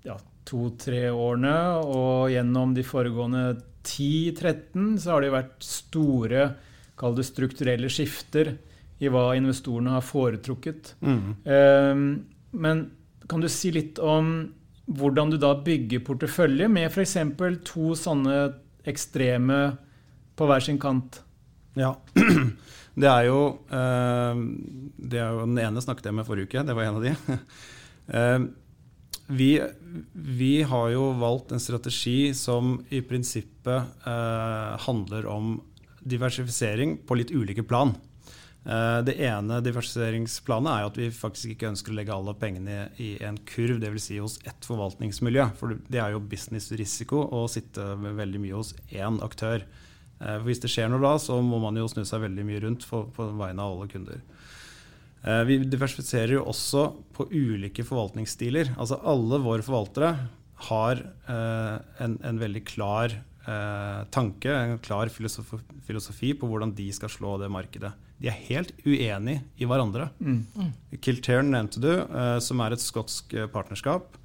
[0.06, 0.16] ja,
[0.48, 3.44] to-tre årene og gjennom de foregående
[3.86, 6.48] 10-13 så har det jo vært store
[7.00, 8.56] kall det strukturelle skifter
[9.00, 10.94] i hva investorene har foretrukket.
[11.00, 11.22] Mm.
[11.46, 12.02] Um,
[12.50, 12.82] men
[13.30, 14.50] kan du si litt om
[14.90, 17.16] hvordan du da bygger portefølje med f.eks.
[17.66, 18.38] to sånne
[18.90, 19.60] ekstreme
[20.34, 21.22] på hver sin kant?
[21.78, 21.94] Ja.
[23.00, 24.40] Det er jo, uh,
[24.98, 26.64] det er jo Den ene snakket jeg med forrige uke.
[26.66, 27.12] Det var en av de.
[28.10, 28.48] Uh,
[29.40, 29.50] vi,
[30.12, 35.54] vi, har jo valgt en strategi som i prinsippet uh, handler om
[36.02, 37.94] diversifisering på litt ulike plan.
[38.64, 43.14] Eh, det ene diversifiseringsplanet er at vi faktisk ikke ønsker å legge alle pengene i
[43.24, 44.08] en kurv, dvs.
[44.10, 45.46] Si hos ett forvaltningsmiljø.
[45.60, 49.64] For det er jo businessrisiko å sitte veldig mye hos én aktør.
[50.20, 52.64] Eh, for hvis det skjer noe da, så må man jo snu seg veldig mye
[52.66, 54.20] rundt på, vegne av alle kunder.
[55.24, 56.84] Eh, vi diversifiserer jo også
[57.16, 58.74] på ulike forvaltningsstiler.
[58.76, 60.12] Altså alle våre forvaltere
[60.68, 60.98] har
[61.32, 63.14] en, en veldig klar
[64.12, 69.40] tanke, en klar filosofi på hvordan de skal slå det markedet de er helt uenige
[69.56, 70.10] i hverandre.
[70.20, 70.42] Mm.
[70.52, 70.72] Mm.
[71.00, 74.18] Kiltern nevnte du, uh, som er et skotsk eh, partnerskap.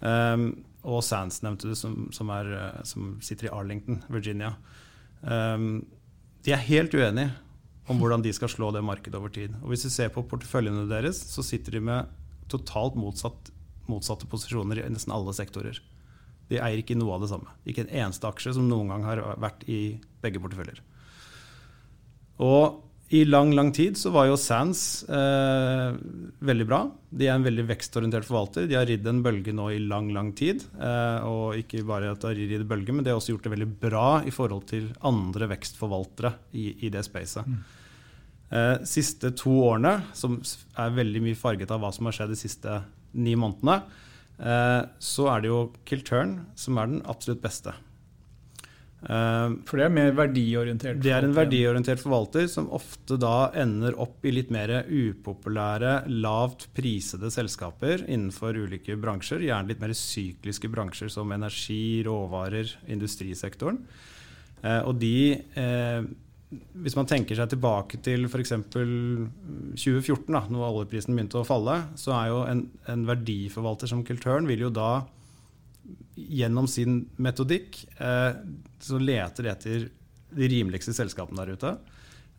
[0.00, 0.50] Um,
[0.84, 4.52] og Sands nevnte du, som, som, er, uh, som, sitter i Arlington, Virginia.
[5.24, 5.86] Um,
[6.44, 7.32] de er helt uenige
[7.90, 9.56] om hvordan de skal slå det markedet over tid.
[9.62, 12.12] Og Hvis vi ser på porteføljene deres, så sitter de med
[12.52, 13.50] totalt motsatt,
[13.88, 15.80] motsatte posisjoner i nesten alle sektorer.
[16.52, 17.56] De eier ikke noe av det samme.
[17.64, 20.84] Ikke en eneste aksje som noen gang har vært i begge porteføljer.
[22.44, 25.96] Og i lang lang tid så var jo Sands eh,
[26.46, 26.78] veldig bra.
[27.10, 28.68] De er en veldig vekstorientert forvalter.
[28.70, 30.62] De har ridd en bølge nå i lang lang tid.
[30.78, 33.54] Eh, og ikke bare at de har ridd bølge, men de har også gjort det
[33.56, 37.50] veldig bra i forhold til andre vekstforvaltere i, i det spacet.
[37.50, 37.58] Mm.
[38.50, 40.38] Eh, siste to årene, som
[40.78, 42.80] er veldig mye farget av hva som har skjedd de siste
[43.18, 43.80] ni månedene,
[44.38, 47.74] eh, så er det jo Kilturn som er den absolutt beste.
[49.00, 50.98] Uh, For det er mer verdiorientert?
[51.00, 56.68] Det er en verdiorientert forvalter som ofte da ender opp i litt mer upopulære, lavt
[56.76, 59.46] prisede selskaper innenfor ulike bransjer.
[59.48, 63.80] Gjerne litt mer sykliske bransjer som energi, råvarer, industrisektoren.
[64.60, 65.14] Uh, og de
[65.56, 66.04] uh,
[66.50, 68.52] hvis man tenker seg tilbake til f.eks.
[68.74, 74.48] 2014, da når oljeprisen begynte å falle, så er jo en, en verdiforvalter som Kiltørn
[74.50, 74.90] vil jo da
[76.18, 78.34] gjennom sin metodikk eh,
[78.84, 79.88] så leter etter
[80.30, 81.74] de rimeligste selskapene der ute.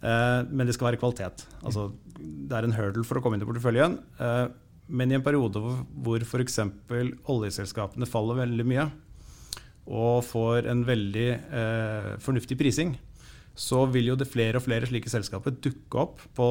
[0.01, 1.45] Eh, men det skal være kvalitet.
[1.61, 3.99] Altså, det er en hurdle for å komme inn i porteføljen.
[4.21, 4.47] Eh,
[4.91, 6.59] men i en periode hvor, f.eks.
[7.29, 8.89] oljeselskapene faller veldig mye,
[9.91, 12.95] og får en veldig eh, fornuftig prising,
[13.57, 16.47] så vil jo det flere og flere slike selskaper dukke opp på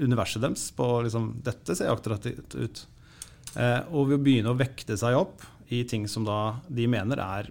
[0.00, 0.70] universet deres.
[0.74, 2.82] På liksom, dette ser attraktivt ut.
[3.92, 7.50] Og vil begynne å vekte seg opp i ting som da de mener er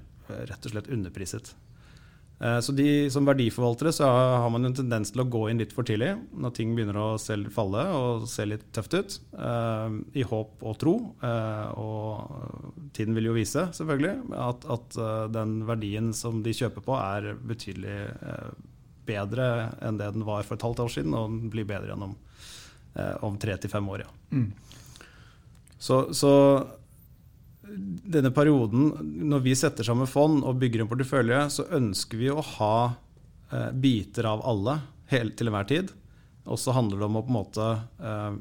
[0.49, 1.53] rett og slett underpriset.
[2.39, 5.73] Eh, så de, Som verdiforvaltere så har man en tendens til å gå inn litt
[5.75, 7.07] for tidlig når ting begynner å
[7.53, 10.95] falle og se litt tøft ut, uh, i håp og tro.
[11.23, 14.99] Uh, og tiden vil jo vise selvfølgelig at, at
[15.35, 17.99] den verdien som de kjøper på, er betydelig
[19.09, 19.45] bedre
[19.83, 22.17] enn det den var for et halvt år siden, og den blir bedre gjennom
[23.23, 24.03] om tre til fem år.
[24.03, 24.09] Ja.
[24.35, 24.49] Mm.
[25.79, 26.31] Så, så
[27.77, 28.91] denne perioden,
[29.29, 32.75] når vi setter sammen fond og bygger en portefølje, så ønsker vi å ha
[33.51, 34.79] eh, biter av alle
[35.11, 35.93] hele, til enhver tid.
[36.49, 37.67] Og så handler det om å på en måte
[38.01, 38.37] eh,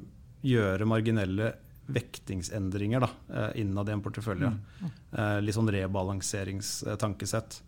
[0.48, 1.52] gjøre marginelle
[1.88, 4.52] vektingsendringer da, eh, innad i en portefølje.
[4.52, 4.90] Mm.
[5.12, 7.60] Eh, litt sånn rebalanseringstankesett.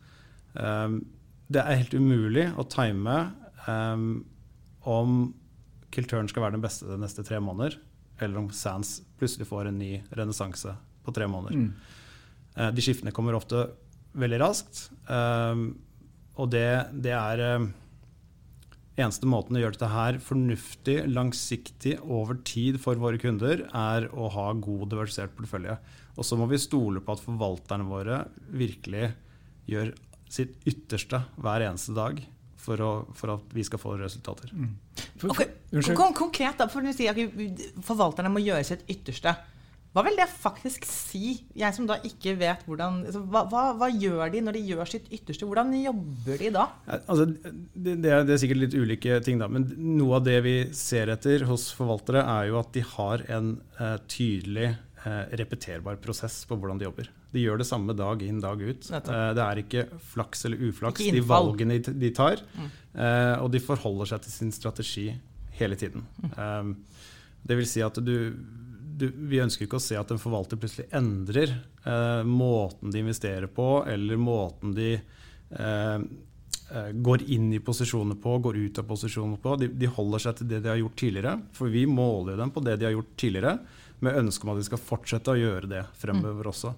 [0.55, 0.89] Eh,
[1.51, 3.21] det er helt umulig å time
[3.67, 4.09] eh,
[4.91, 5.23] om
[5.91, 7.81] Kilturn skal være den beste de neste tre måneder,
[8.21, 11.57] eller om Sands plutselig får en ny renessanse på tre måneder.
[11.57, 11.71] Mm.
[12.57, 13.69] Uh, de skiftene kommer ofte
[14.19, 14.89] veldig raskt.
[15.11, 15.71] Uh,
[16.41, 16.69] og det,
[17.05, 17.71] det er uh,
[19.01, 24.29] Eneste måten å gjøre dette her fornuftig, langsiktig, over tid for våre kunder, er å
[24.35, 25.79] ha god diversert portefølje.
[26.19, 29.13] Og så må vi stole på at forvalterne våre virkelig
[29.71, 29.95] gjør
[30.31, 32.21] sitt ytterste hver eneste dag
[32.61, 34.53] for, å, for at vi skal få resultater.
[34.53, 34.75] Mm.
[35.17, 35.97] For, for, okay.
[35.97, 37.19] Konkret, da, for å si at
[37.87, 39.33] forvalterne må gjøre sitt ytterste.
[39.91, 43.89] Hva vil det faktisk si, jeg som da ikke vet hvordan altså, hva, hva, hva,
[43.91, 45.49] gjør de når de gjør sitt ytterste?
[45.49, 46.67] Hvordan jobber de da?
[47.01, 49.49] Altså, det, det, er, det, er, sikkert litt ulike ting, da.
[49.51, 49.67] Men
[49.99, 53.97] noe av det vi ser etter hos forvaltere, er jo at de har en uh,
[54.07, 54.69] tydelig
[55.03, 57.11] uh, repeterbar prosess på hvordan de jobber.
[57.35, 58.93] De gjør det samme dag inn, dag ut.
[58.95, 62.47] Uh, det er ikke flaks eller uflaks, de valgene de tar.
[62.55, 62.71] Mm.
[63.43, 65.11] og de forholder seg til sin strategi
[65.59, 66.07] hele tiden.
[66.23, 66.33] Mm.
[66.39, 66.73] Um,
[67.47, 68.15] det vil si at du
[69.01, 73.51] du, vi ønsker ikke å se at en forvalter plutselig endrer eh, måten de investerer
[73.53, 79.41] på, eller måten de eh, eh, går inn i posisjoner på, går ut av posisjoner
[79.43, 79.57] på.
[79.61, 81.37] De, de, holder seg til det de har gjort tidligere.
[81.57, 83.57] For vi måler dem på det de har gjort tidligere,
[84.01, 86.53] med ønske om at de skal fortsette å gjøre det fremover mm.
[86.53, 86.75] også.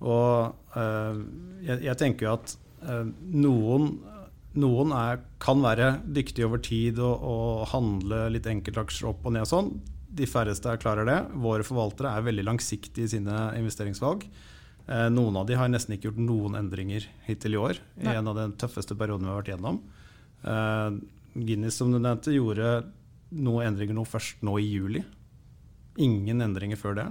[0.00, 1.22] Og eh,
[1.68, 2.56] jeg, jeg, tenker jo at
[2.88, 3.04] eh,
[3.36, 3.92] noen
[4.58, 9.46] noen er, kan være dyktige over tid og, og handle litt enkeltaksjer opp og ned
[9.46, 9.68] og sånn
[10.10, 11.18] de færreste klarer det.
[11.38, 14.26] Våre forvaltere er veldig langsiktige i sine investeringsvalg.
[14.90, 17.80] Eh, noen av de har nesten ikke gjort noen endringer hittil i år.
[18.00, 19.80] i en av de tøffeste periodene vi har vært gjennom.
[20.42, 21.00] Eh,
[21.34, 22.90] Guinness som du nevnte, gjorde
[23.30, 25.04] noen endringer nå først nå i juli.
[25.98, 27.06] Ingen endringer før det.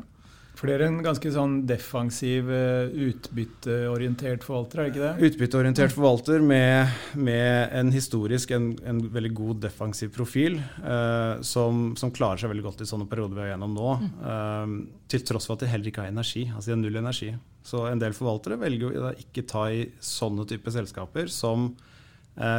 [0.60, 5.30] For det er en ganske sånn defensiv, eh, utbytteorientert forvalter, er det ikke det?
[5.30, 12.12] Utbytteorientert forvalter med, med en historisk en, en, veldig god defensiv profil, eh, som, som,
[12.12, 13.94] klarer seg veldig godt i sånne perioder vi er gjennom nå.
[14.04, 14.10] Mm.
[14.34, 14.74] Eh,
[15.16, 16.50] til tross for at de heller ikke har energi.
[16.52, 17.32] Altså de har null energi.
[17.64, 21.89] Så en del forvaltere velger å ikke ta i sånne typer selskaper som Eh,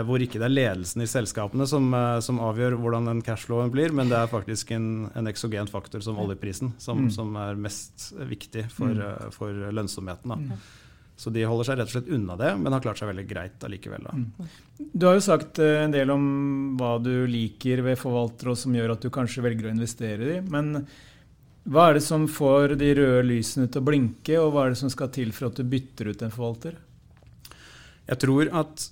[0.04, 3.94] hvor ikke det er ledelsen i selskapene som, eh, som, avgjør hvordan den cashflowen blir,
[3.96, 7.10] men det er faktisk en, en eksogen faktor som oljeprisen som, mm.
[7.14, 9.06] som er mest viktig for, mm.
[9.06, 10.34] Eh, for lønnsomheten.
[10.50, 10.50] Mm.
[11.20, 13.64] Så de holder seg rett og slett unna det, men har klart seg veldig greit
[13.64, 14.06] allikevel.
[14.08, 14.52] Mm.
[14.92, 16.22] Du har jo sagt en del om
[16.80, 20.38] hva du liker ved forvaltere, og som gjør at du kanskje velger å investere i.
[20.40, 20.86] Men
[21.68, 24.80] hva er det som får de røde lysene til å blinke, og hva er det
[24.80, 26.80] som skal til for at du bytter ut en forvalter?
[28.10, 28.84] Jeg tror at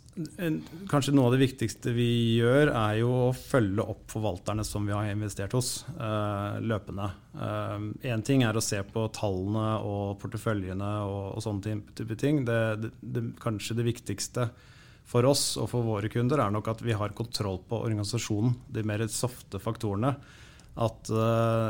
[0.87, 4.95] kanskje noe av det viktigste vi gjør, er jo å følge opp forvalterne som vi
[4.95, 7.09] har investert hos, uh, løpende.
[7.35, 12.45] Én eh, ting er å se på tallene og porteføljene og, og sånne type ting.
[12.47, 14.47] Det, det, det, kanskje det viktigste
[15.09, 18.55] for oss og for våre kunder er nok at vi har kontroll på organisasjonen.
[18.71, 20.15] De mer softe faktorene.
[20.79, 21.11] At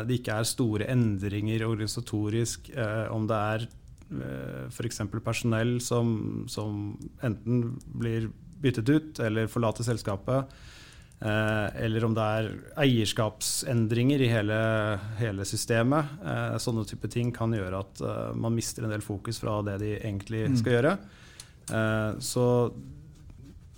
[0.04, 2.66] det ikke er store endringer organisatorisk.
[3.08, 5.02] om det er Eh, f.eks.
[5.24, 8.30] personell som, som, enten blir
[8.62, 10.52] byttet ut eller forlater selskapet.
[11.18, 12.50] Eh, eller om det er
[12.84, 14.58] eierskapsendringer i hele,
[15.18, 16.14] hele systemet.
[16.22, 18.04] Eh, sånne type ting kan gjøre at
[18.38, 20.60] man mister en del fokus fra det de egentlig mm.
[20.62, 20.98] skal gjøre.
[22.24, 22.72] så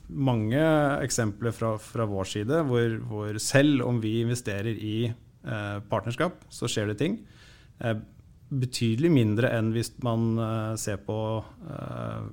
[0.06, 0.60] mange
[1.02, 5.12] eksempler fra, fra vår side hvor, hvor, selv om vi investerer i
[5.90, 7.16] partnerskap, så skjer det ting
[8.50, 12.28] betydelig mindre enn hvis man uh, ser på uh,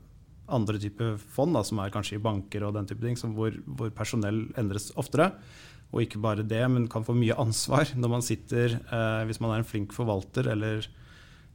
[0.47, 3.91] andre typer fond, da, som er kanskje i banker og den type ting, hvor, hvor,
[3.95, 5.31] personell endres oftere.
[5.93, 9.53] Og ikke bare det, men kan få mye ansvar når man sitter uh, Hvis man
[9.53, 10.89] er en flink forvalter eller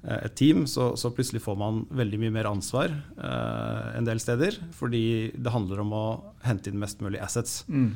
[0.02, 2.90] et team, så, så, plutselig får man veldig mye mer ansvar
[3.22, 4.56] en del steder.
[4.74, 6.06] Fordi det handler om å
[6.42, 7.60] hente inn mest mulig assets.
[7.70, 7.92] Mm.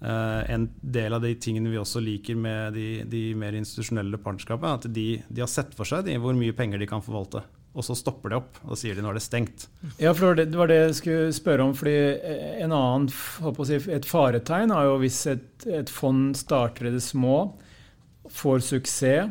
[0.00, 4.70] Uh, en del av de tingene vi også liker med de, de mer institusjonelle partnerskapene,
[4.70, 7.42] er at de, de, har sett for seg de, hvor mye penger de kan forvalte.
[7.76, 9.68] Og så stopper de opp og sier de nå er det stengt.
[10.00, 11.74] Ja, for Det var det jeg skulle spørre om.
[11.76, 11.98] fordi
[12.64, 17.52] En annen si, et faretegn er jo hvis et, et fond starter i det små,
[18.30, 19.30] får suksess,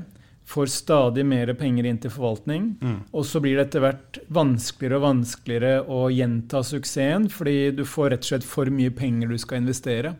[0.49, 2.95] får stadig mer penger inn til forvaltning, mm.
[3.13, 8.15] og så blir det etter hvert vanskeligere og vanskeligere å gjenta suksessen, fordi du får
[8.15, 10.15] rett og slett for mye penger du skal investere.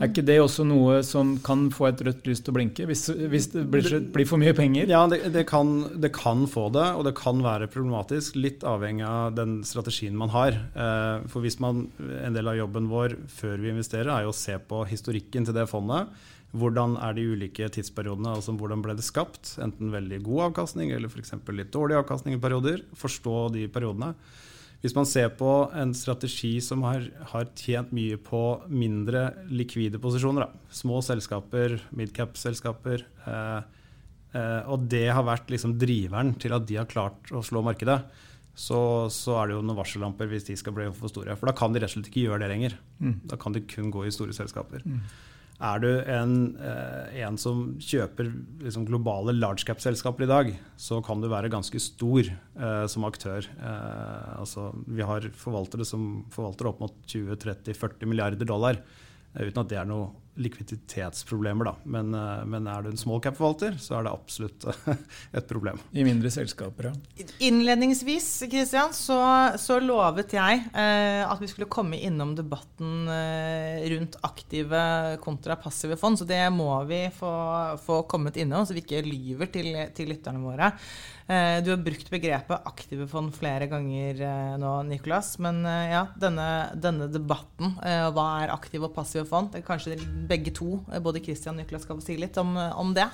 [0.00, 3.04] Er ikke det også noe som kan få et rødt lys til å blinke, hvis,
[3.12, 4.88] hvis det blir, blir, for mye penger?
[4.90, 5.70] Ja, det, det, kan,
[6.00, 8.38] det, kan, få det, og det kan være problematisk.
[8.40, 10.56] Litt avhengig av den strategien man har.
[10.56, 11.84] Eh, for hvis man,
[12.22, 15.56] En del av jobben vår før vi investerer, er jo å se på historikken til
[15.56, 16.10] det fondet.
[16.56, 19.54] Hvordan er de ulike tidsperiodene, altså hvordan ble det skapt?
[19.62, 21.36] Enten veldig god avkastning eller f.eks.
[21.52, 22.82] litt dårlig avkastning i perioder.
[22.98, 24.12] Forstå de periodene.
[24.82, 30.48] Hvis man ser på en strategi som har, har tjent mye på mindre likvide posisjoner,
[30.48, 30.74] da.
[30.74, 33.60] små selskaper, midcap-selskaper, eh,
[34.34, 38.00] eh, og det har vært liksom driveren til at de har klart å slå markedet,
[38.58, 41.38] så, så, er det jo noen varsellamper hvis de skal bli for store.
[41.38, 42.74] For da kan de rett og slett ikke gjøre det lenger.
[42.98, 43.14] Mm.
[43.30, 44.82] Da kan de kun gå i store selskaper.
[44.84, 44.98] Mm.
[45.62, 48.32] Er du en, eh, en som kjøper
[48.64, 53.46] liksom globale large cap-selskaper i dag, så kan du være ganske stor eh, som aktør.
[53.46, 58.80] Eh, altså, vi har forvaltere som forvalter opp mot 20-30-40 milliarder dollar,
[59.38, 60.10] uten at det er noe
[60.40, 61.74] likviditetsproblemer, da.
[61.84, 64.64] Men, eh, men, er du en small cap-forvalter, så er det absolutt
[65.38, 65.80] et problem.
[65.92, 67.26] I mindre selskaper, ja.
[67.44, 69.18] Innledningsvis Christian, så,
[69.60, 74.82] så lovet jeg eh, at vi skulle komme innom debatten eh, rundt aktive
[75.22, 76.20] kontra passive fond.
[76.20, 77.32] Så det må vi få,
[77.84, 80.72] få kommet innom, så vi ikke lyver til, til lytterne våre.
[81.32, 85.36] Eh, du har brukt begrepet aktive fond flere ganger eh, nå, Nicolas.
[85.42, 87.76] Men eh, ja, denne, denne debatten,
[88.12, 89.52] hva er aktive og passive fond?
[89.52, 89.96] Det er kanskje
[90.28, 93.06] begge to, både Christian og Nicolas, skal få si litt om, om det?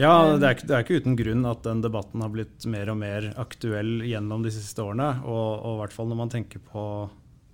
[0.00, 2.98] Ja, det er, det er, ikke uten grunn at den debatten har blitt mer og
[3.00, 5.08] mer aktuell gjennom de siste årene.
[5.22, 6.84] Og, og i hvert fall når man tenker på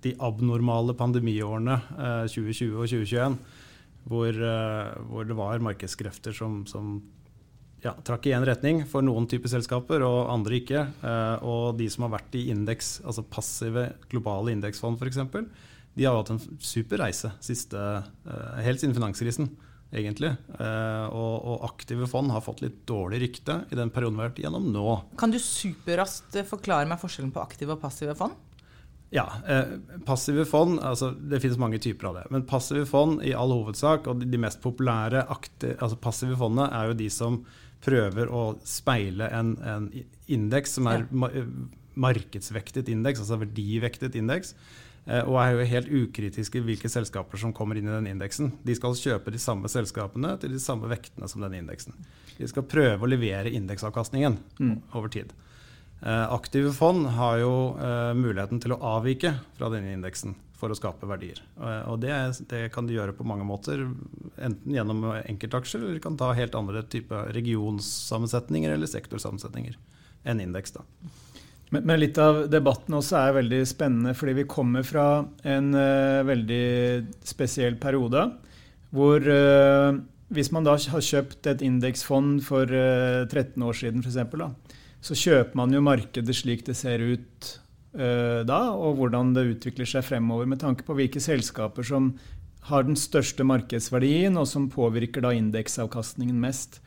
[0.03, 1.75] de abnormale pandemiårene,
[2.31, 3.39] 2020 og 2021,
[4.09, 4.37] hvor,
[5.11, 7.01] hvor det var markedskrefter som, som
[7.83, 10.83] ja, trakk i én retning for noen typer selskaper, og andre ikke.
[10.99, 15.21] Eh, og de som har vært i indeks, altså passive globale indeksfond f.eks.,
[15.97, 19.49] de har hatt en super reise siste, eh, helt siden finanskrisen,
[19.95, 20.31] egentlig.
[20.59, 24.31] Eh, og, og, aktive fond har fått litt dårlig rykte i den perioden vi har
[24.31, 24.85] vært gjennom nå.
[25.19, 28.37] Kan du superraskt forklare meg forskjellen på aktive og passive fond?
[29.09, 29.65] Ja, eh,
[30.05, 32.27] passive fond, altså Det finnes mange typer av det.
[32.29, 36.69] Men passive fond i all hovedsak, og de, de mest populære aktive, altså passive fondene,
[36.69, 37.39] er jo de som
[37.85, 39.87] prøver å speile en, en
[40.31, 41.43] indeks som er ja.
[41.99, 44.53] markedsvektet indeks, altså verdivektet indeks.
[45.05, 48.51] Eh, og er jo helt ukritiske hvilke selskaper som kommer inn i den indeksen.
[48.65, 51.95] De skal kjøpe de samme selskapene til de samme vektene som den indeksen.
[52.37, 54.75] De skal prøve å levere indeksavkastningen mm.
[54.93, 55.31] over tid.
[56.03, 57.55] Eh, aktive fond har jo
[58.19, 61.39] muligheten til å avvike fra denne indeksen for å skape verdier.
[61.87, 62.11] Og det,
[62.51, 63.85] det, kan de gjøre på mange måter.
[64.35, 69.79] Enten gjennom enkeltaksjer, eller kan ta helt andre typer regionssammensetninger eller sektorsammensetninger
[70.27, 70.75] enn indeks.
[70.75, 70.83] da.
[71.69, 75.07] Men, men, litt av debatten også er veldig spennende, fordi vi kommer fra
[75.47, 76.65] en uh, veldig
[77.29, 78.25] spesiell periode.
[78.95, 79.99] Hvor uh,
[80.33, 85.55] hvis man da har kjøpt et indeksfond for uh, 13 år siden, f.eks., så kjøper
[85.55, 87.53] man jo markedet slik det ser ut
[87.91, 92.11] da, og hvordan det utvikler seg fremover, med tanke på hvilke selskaper som
[92.69, 96.79] har den største markedsverdien, og som påvirker da indeksavkastningen mest.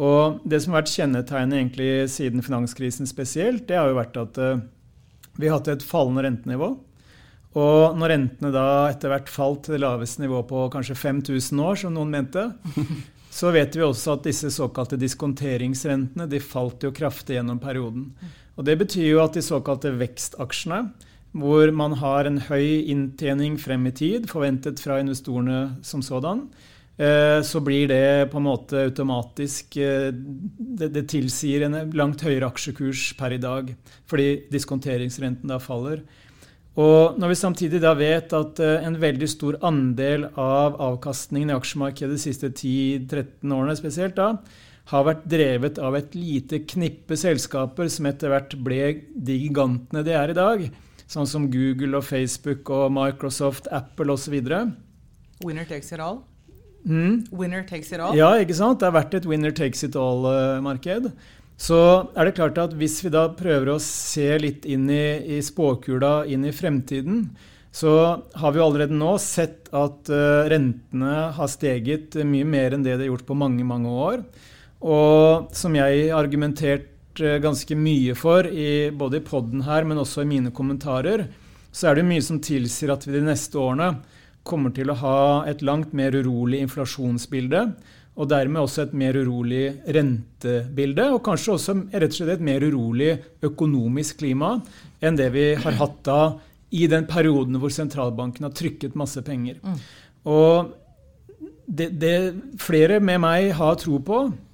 [0.00, 4.38] Og Det som har vært kjennetegnet egentlig siden finanskrisen spesielt, det har jo vært at
[4.40, 4.62] uh,
[5.36, 6.72] vi har hatt et fallende rentenivå.
[7.60, 11.80] Og når rentene da etter hvert falt til det laveste nivået på kanskje 5000 år,
[11.82, 12.46] som noen mente,
[13.40, 18.12] så vet vi også at disse såkalte diskonteringsrentene de falt jo kraftig gjennom perioden.
[18.60, 20.82] Og Det betyr jo at de såkalte vekstaksjene,
[21.32, 26.42] hvor man har en høy inntjening frem i tid, forventet fra investorene som sådan,
[26.98, 32.50] eh, så blir det på en måte automatisk eh, Det, det tilsier en langt høyere
[32.50, 33.72] aksjekurs per i dag,
[34.04, 36.02] fordi diskonteringsrenten da faller.
[36.76, 41.56] Og når vi samtidig da vet at eh, en veldig stor andel av avkastningen i
[41.56, 44.34] aksjemarkedet de siste 10-13 årene spesielt da,
[44.90, 48.80] har vært drevet av et lite knippe selskaper som etter hvert ble
[49.14, 50.64] de gigantene de er i dag.
[51.10, 54.36] Sånn som Google og Facebook og Microsoft, Apple osv.
[55.44, 56.22] Winner takes it all.
[56.86, 57.26] Mm.
[57.30, 58.16] Winner takes it all.
[58.18, 58.80] Ja, ikke sant?
[58.80, 61.10] Det har vært et winner takes it all-marked.
[61.60, 61.78] Så
[62.16, 66.24] er det klart at hvis vi da prøver å se litt inn i, i spåkula,
[66.30, 67.26] inn i fremtiden,
[67.70, 67.92] så
[68.34, 73.04] har vi allerede nå sett at uh, rentene har steget mye mer enn det de
[73.04, 74.24] har gjort på mange, mange år.
[74.80, 80.00] Og som jeg har argumentert uh, ganske mye for, i, både i poden her, men
[80.00, 81.26] også i mine kommentarer,
[81.70, 83.92] så er det mye som tilsier at vi de neste årene
[84.46, 85.20] kommer til å ha
[85.50, 87.64] et langt mer urolig inflasjonsbilde.
[88.20, 89.64] Og dermed også et mer urolig
[89.94, 93.12] rentebilde, og kanskje også rett og slett et mer urolig
[93.46, 94.56] økonomisk klima
[95.00, 96.20] enn det vi har hatt da
[96.70, 99.58] i den perioden hvor sentralbanken har trykket masse penger.
[99.62, 99.78] Mm.
[100.30, 100.74] Og
[101.66, 102.14] det, det,
[102.60, 104.49] flere med meg har tro på, eh,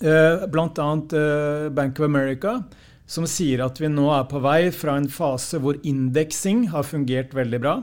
[0.00, 0.88] bl.a.
[1.20, 2.62] Eh, Bank of America,
[3.08, 7.34] som sier at vi nå er på vei fra en fase hvor indeksing har fungert
[7.36, 7.78] veldig bra,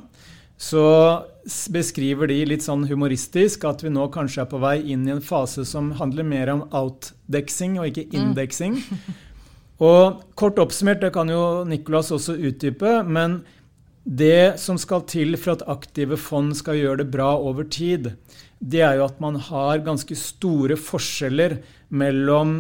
[0.57, 0.85] så
[1.73, 5.23] beskriver de litt sånn humoristisk at vi nå kanskje er på vei inn i en
[5.23, 8.79] fase som handler mer om outdexing og ikke indexing.
[8.79, 9.05] indeksing.
[9.05, 9.21] Mm.
[9.83, 13.41] Og kort oppsummert, det kan jo Nicolas også utdype, men
[14.05, 18.11] det som skal til for at aktive fond skal gjøre det bra over tid,
[18.61, 21.57] det er jo at man har ganske store forskjeller
[21.89, 22.59] mellom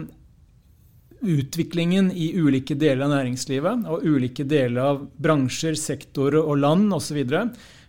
[1.25, 7.21] utviklingen i ulike deler av næringslivet og ulike deler av bransjer, sektorer og land osv.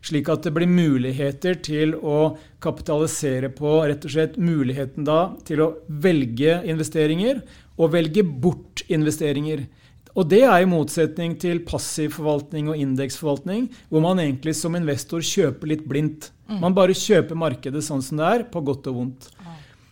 [0.06, 5.64] Slik at det blir muligheter til å kapitalisere på rett og slett muligheten da til
[5.64, 7.42] å velge investeringer
[7.76, 9.66] og velge bort investeringer.
[10.16, 15.20] Og det er i motsetning til passiv forvaltning og indeksforvaltning, hvor man egentlig som investor
[15.20, 16.30] kjøper litt blindt.
[16.48, 16.60] Mm.
[16.62, 19.28] Man bare kjøper markedet sånn som det er, på godt og vondt.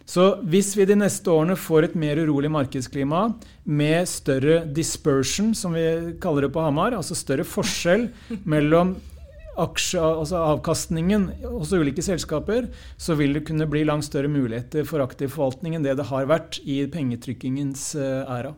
[0.04, 3.22] Så hvis vi de neste årene får et mer urolig markedsklima
[3.64, 5.84] med større dispersion, som vi
[6.20, 8.10] kaller det på Hamar, altså større forskjell
[8.52, 8.94] mellom
[9.60, 12.68] aksje, altså avkastningen hos ulike selskaper,
[13.00, 16.28] så vil det kunne bli langt større muligheter for aktiv forvaltning enn det det har
[16.28, 18.54] vært i pengetrykkingens eh, æra.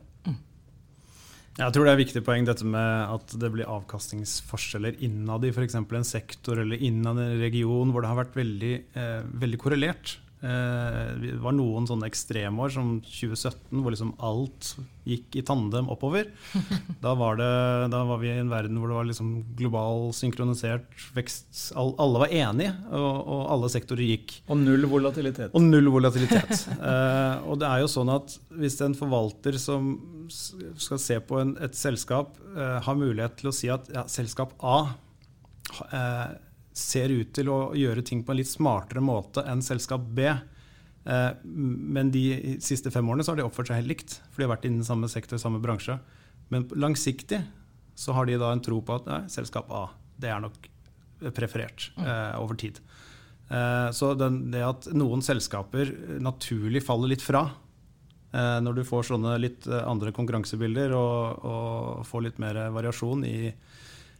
[1.56, 5.52] Jeg tror det er et viktig poeng dette med at det blir avkastningsforskjeller innad i
[5.54, 5.78] f.eks.
[5.78, 10.18] en sektor eller innad en region hvor det har vært veldig, eh, veldig korrelert.
[10.44, 14.74] Eh, det var noen sånne ekstremår som 2017, hvor liksom alt
[15.08, 16.28] gikk i tandem oppover.
[17.06, 17.48] Da var, det,
[17.92, 21.46] da var vi i en verden hvor det var liksom global, synkronisert vekst.
[21.78, 24.38] Alle var enige, og, og alle sektorer gikk.
[24.50, 25.54] Og null volatilitet.
[25.54, 26.66] Og null volatilitet.
[26.90, 29.94] eh, og det er jo sånn at hvis en forvalter som
[30.28, 34.56] skal se på en, et selskap, eh, har mulighet til å si at ja, selskap
[34.66, 34.78] A
[35.92, 36.34] eh,
[36.76, 40.28] ser ut til å gjøre ting på en litt smartere måte enn selskap B.
[40.28, 44.48] Eh, men de siste fem årene så har de oppført seg helt likt, for de
[44.48, 45.98] har vært innen samme sektor, samme bransje.
[46.52, 47.40] Men langsiktig
[47.96, 49.88] så har de da en tro på at nei, selskap A
[50.20, 50.68] det er nok
[51.36, 52.04] preferert mm.
[52.04, 52.80] eh, over tid.
[53.48, 57.46] Eh, så den, det at noen selskaper naturlig faller litt fra
[58.32, 63.38] eh, når du får sånne litt andre konkurransebilder og, og får litt mer variasjon i,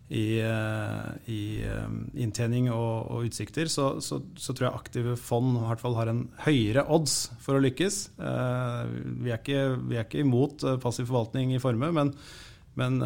[0.09, 5.59] i, eh, i eh, inntjening og, og utsikter, så, så, så, tror jeg aktive fond
[5.59, 8.01] i hvert fall har en høyere odds for å lykkes.
[8.15, 8.83] Eh,
[9.25, 12.15] vi er ikke, vi er ikke imot passiv forvaltning i formue, men,
[12.79, 13.01] men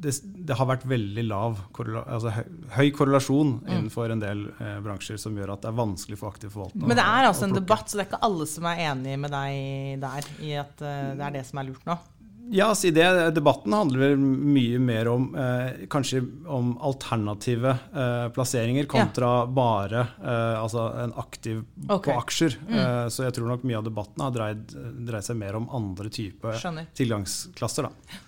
[0.00, 2.32] det, det, har vært veldig lav altså
[2.76, 3.66] høy korrelasjon mm.
[3.72, 4.46] innenfor en del
[4.84, 6.88] bransjer som gjør at det er vanskelig for aktiv forvaltning.
[6.92, 9.32] Men det er altså en debatt, så det er ikke alle som er enig med
[9.32, 11.96] deg der i at det er det som er lurt nå?
[12.52, 13.30] Ja, si det.
[13.30, 19.44] Debatten handler mye mer om eh, kanskje om alternative eh, plasseringer kontra ja.
[19.46, 22.10] bare eh, altså en aktiv okay.
[22.10, 22.56] på aksjer.
[22.66, 22.78] Mm.
[22.78, 24.74] Eh, så jeg tror nok mye av debatten har dreid,
[25.10, 26.58] dreid seg mer om andre typer
[26.98, 27.86] tilgangsklasser.
[27.86, 28.18] da.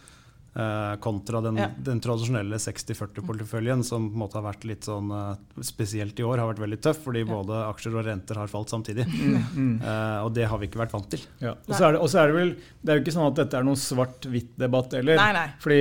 [0.52, 1.70] Uh, kontra den, ja.
[1.80, 6.42] den tradisjonelle 60-40-porteføljen, som på en måte har vært litt sånn uh, spesielt i år
[6.42, 7.28] har vært veldig tøff, fordi ja.
[7.30, 9.06] både aksjer og renter har falt samtidig.
[9.08, 9.70] Mm, mm.
[9.80, 11.24] Uh, og det har vi ikke vært vant til.
[11.40, 11.54] Ja.
[11.56, 13.66] Og så er, det, er det vel Det er jo ikke sånn at dette er
[13.70, 15.22] noen svart-hvitt-debatt heller.
[15.22, 15.46] Nei, nei.
[15.64, 15.80] Fordi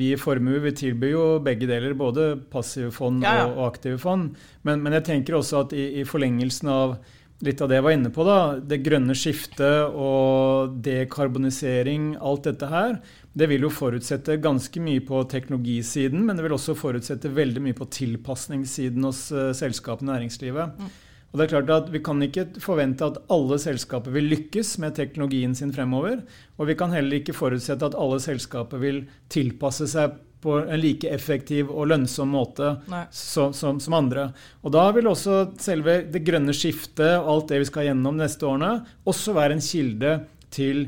[0.00, 4.32] vi i Formue vi tilbyr jo begge deler, både passive fond og, og, aktive fond.
[4.64, 6.96] Men, men, jeg tenker også at i, i forlengelsen av
[7.44, 12.70] litt av det jeg var inne på, da, det grønne skiftet og dekarbonisering, alt dette
[12.72, 12.96] her,
[13.38, 17.76] det vil jo forutsette ganske mye på teknologisiden, men det vil også forutsette veldig mye
[17.78, 20.78] på tilpasningssiden hos uh, selskapene og næringslivet.
[20.78, 20.96] Mm.
[21.28, 24.96] Og det er klart at Vi kan ikke forvente at alle selskaper vil lykkes med
[24.96, 26.22] teknologien sin fremover.
[26.56, 31.10] Og vi kan heller ikke forutsette at alle selskaper vil tilpasse seg på en like
[31.10, 32.76] effektiv og lønnsom måte
[33.10, 34.28] som, som, som andre.
[34.62, 38.24] Og da vil også selve det grønne skiftet og alt det vi skal gjennom de
[38.24, 38.72] neste årene,
[39.04, 40.14] også være en kilde
[40.54, 40.86] til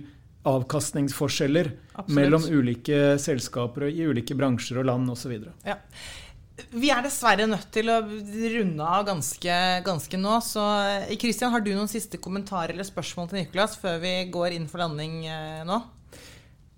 [0.49, 2.16] avkastningsforskjeller Absolutt.
[2.16, 5.36] mellom ulike selskaper i ulike bransjer og land osv.
[5.66, 5.76] Ja.
[6.70, 10.34] Vi er dessverre nødt til å runde av ganske, ganske nå.
[10.45, 10.64] Så
[11.20, 14.84] Kristian, har du noen siste kommentarer eller spørsmål til Nicolas før vi går inn for
[14.84, 15.80] landing eh, nå?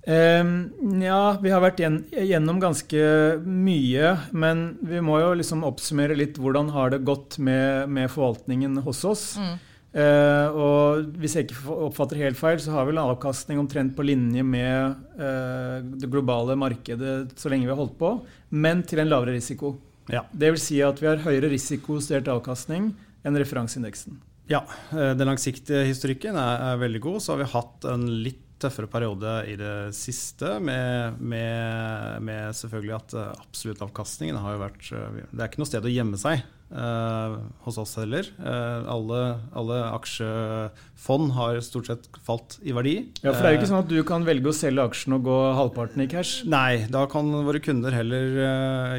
[0.02, 3.02] Um, ja, vi har vært gjennom ganske
[3.42, 4.14] mye.
[4.34, 9.04] Men vi må jo liksom oppsummere litt hvordan har det gått med, med forvaltningen hos
[9.06, 9.26] oss.
[9.38, 9.54] Mm.
[9.92, 14.44] Uh, og hvis jeg ikke oppfatter helt feil, så har vel avkastning omtrent på linje
[14.44, 18.14] med eh, det globale markedet så lenge vi har holdt på,
[18.56, 19.74] men til en lavere risiko.
[20.08, 20.24] Ja.
[20.32, 22.88] Det vil si at vi har høyere risikostert avkastning
[23.22, 24.16] enn referanseindeksen.
[24.50, 24.64] Ja,
[24.96, 27.20] eh, Den langsiktige historikken er, er, veldig god.
[27.20, 32.96] Så har vi hatt en litt tøffere periode i det siste, med, med, med selvfølgelig
[32.96, 36.44] at absolutt avkastningen har jo vært Det er ikke noe sted å gjemme seg.
[36.72, 38.24] Uh, hos oss heller.
[38.40, 39.18] Uh, alle,
[39.52, 42.94] alle, aksjefond har stort sett falt i verdi.
[43.20, 45.26] Ja, For det er jo ikke sånn at du kan velge å selge aksjen og
[45.26, 46.46] gå halvparten i cash?
[46.48, 48.38] Nei, da kan våre kunder heller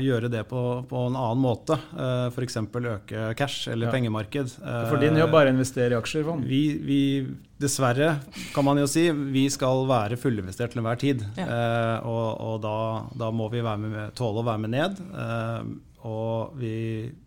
[0.03, 1.80] gjøre det på, på, en annen måte.
[1.97, 2.59] Uh, F.eks.
[2.61, 3.95] øke cash eller ja.
[3.95, 4.53] pengemarked.
[4.91, 6.30] for din jobb er å investere i aksjer?
[6.45, 6.99] Vi, vi,
[7.63, 8.19] dessverre,
[8.53, 11.26] kan man jo si, vi skal være fullinvestert til enhver tid.
[11.39, 11.47] Ja.
[12.05, 12.78] og, og da,
[13.17, 15.01] da, må vi med, tåle å være med ned.
[16.04, 16.76] Og vi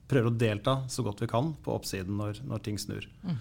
[0.07, 3.09] prøver å delta så godt vi kan på oppsiden når, når ting snur.
[3.27, 3.37] Mm.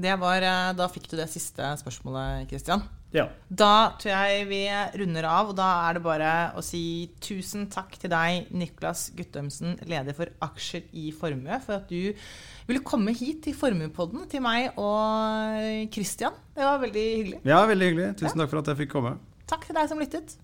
[0.00, 2.86] Var, eh, da fikk du det siste spørsmålet, Kristian.
[3.10, 3.26] Ja.
[3.48, 4.60] Da tror jeg vi
[5.00, 9.80] runder av, og da er det bare å si tusen takk til deg, Niklas Guttømsen,
[9.90, 12.14] leder for aksjer i formue, for at du
[12.70, 16.38] ville komme hit til Formuepodden til meg og Kristian.
[16.54, 17.42] Det var veldig hyggelig.
[17.50, 18.12] Ja, veldig hyggelig.
[18.22, 19.16] Tusen takk for at jeg fikk komme.
[19.50, 20.38] Takk til deg som lyttet.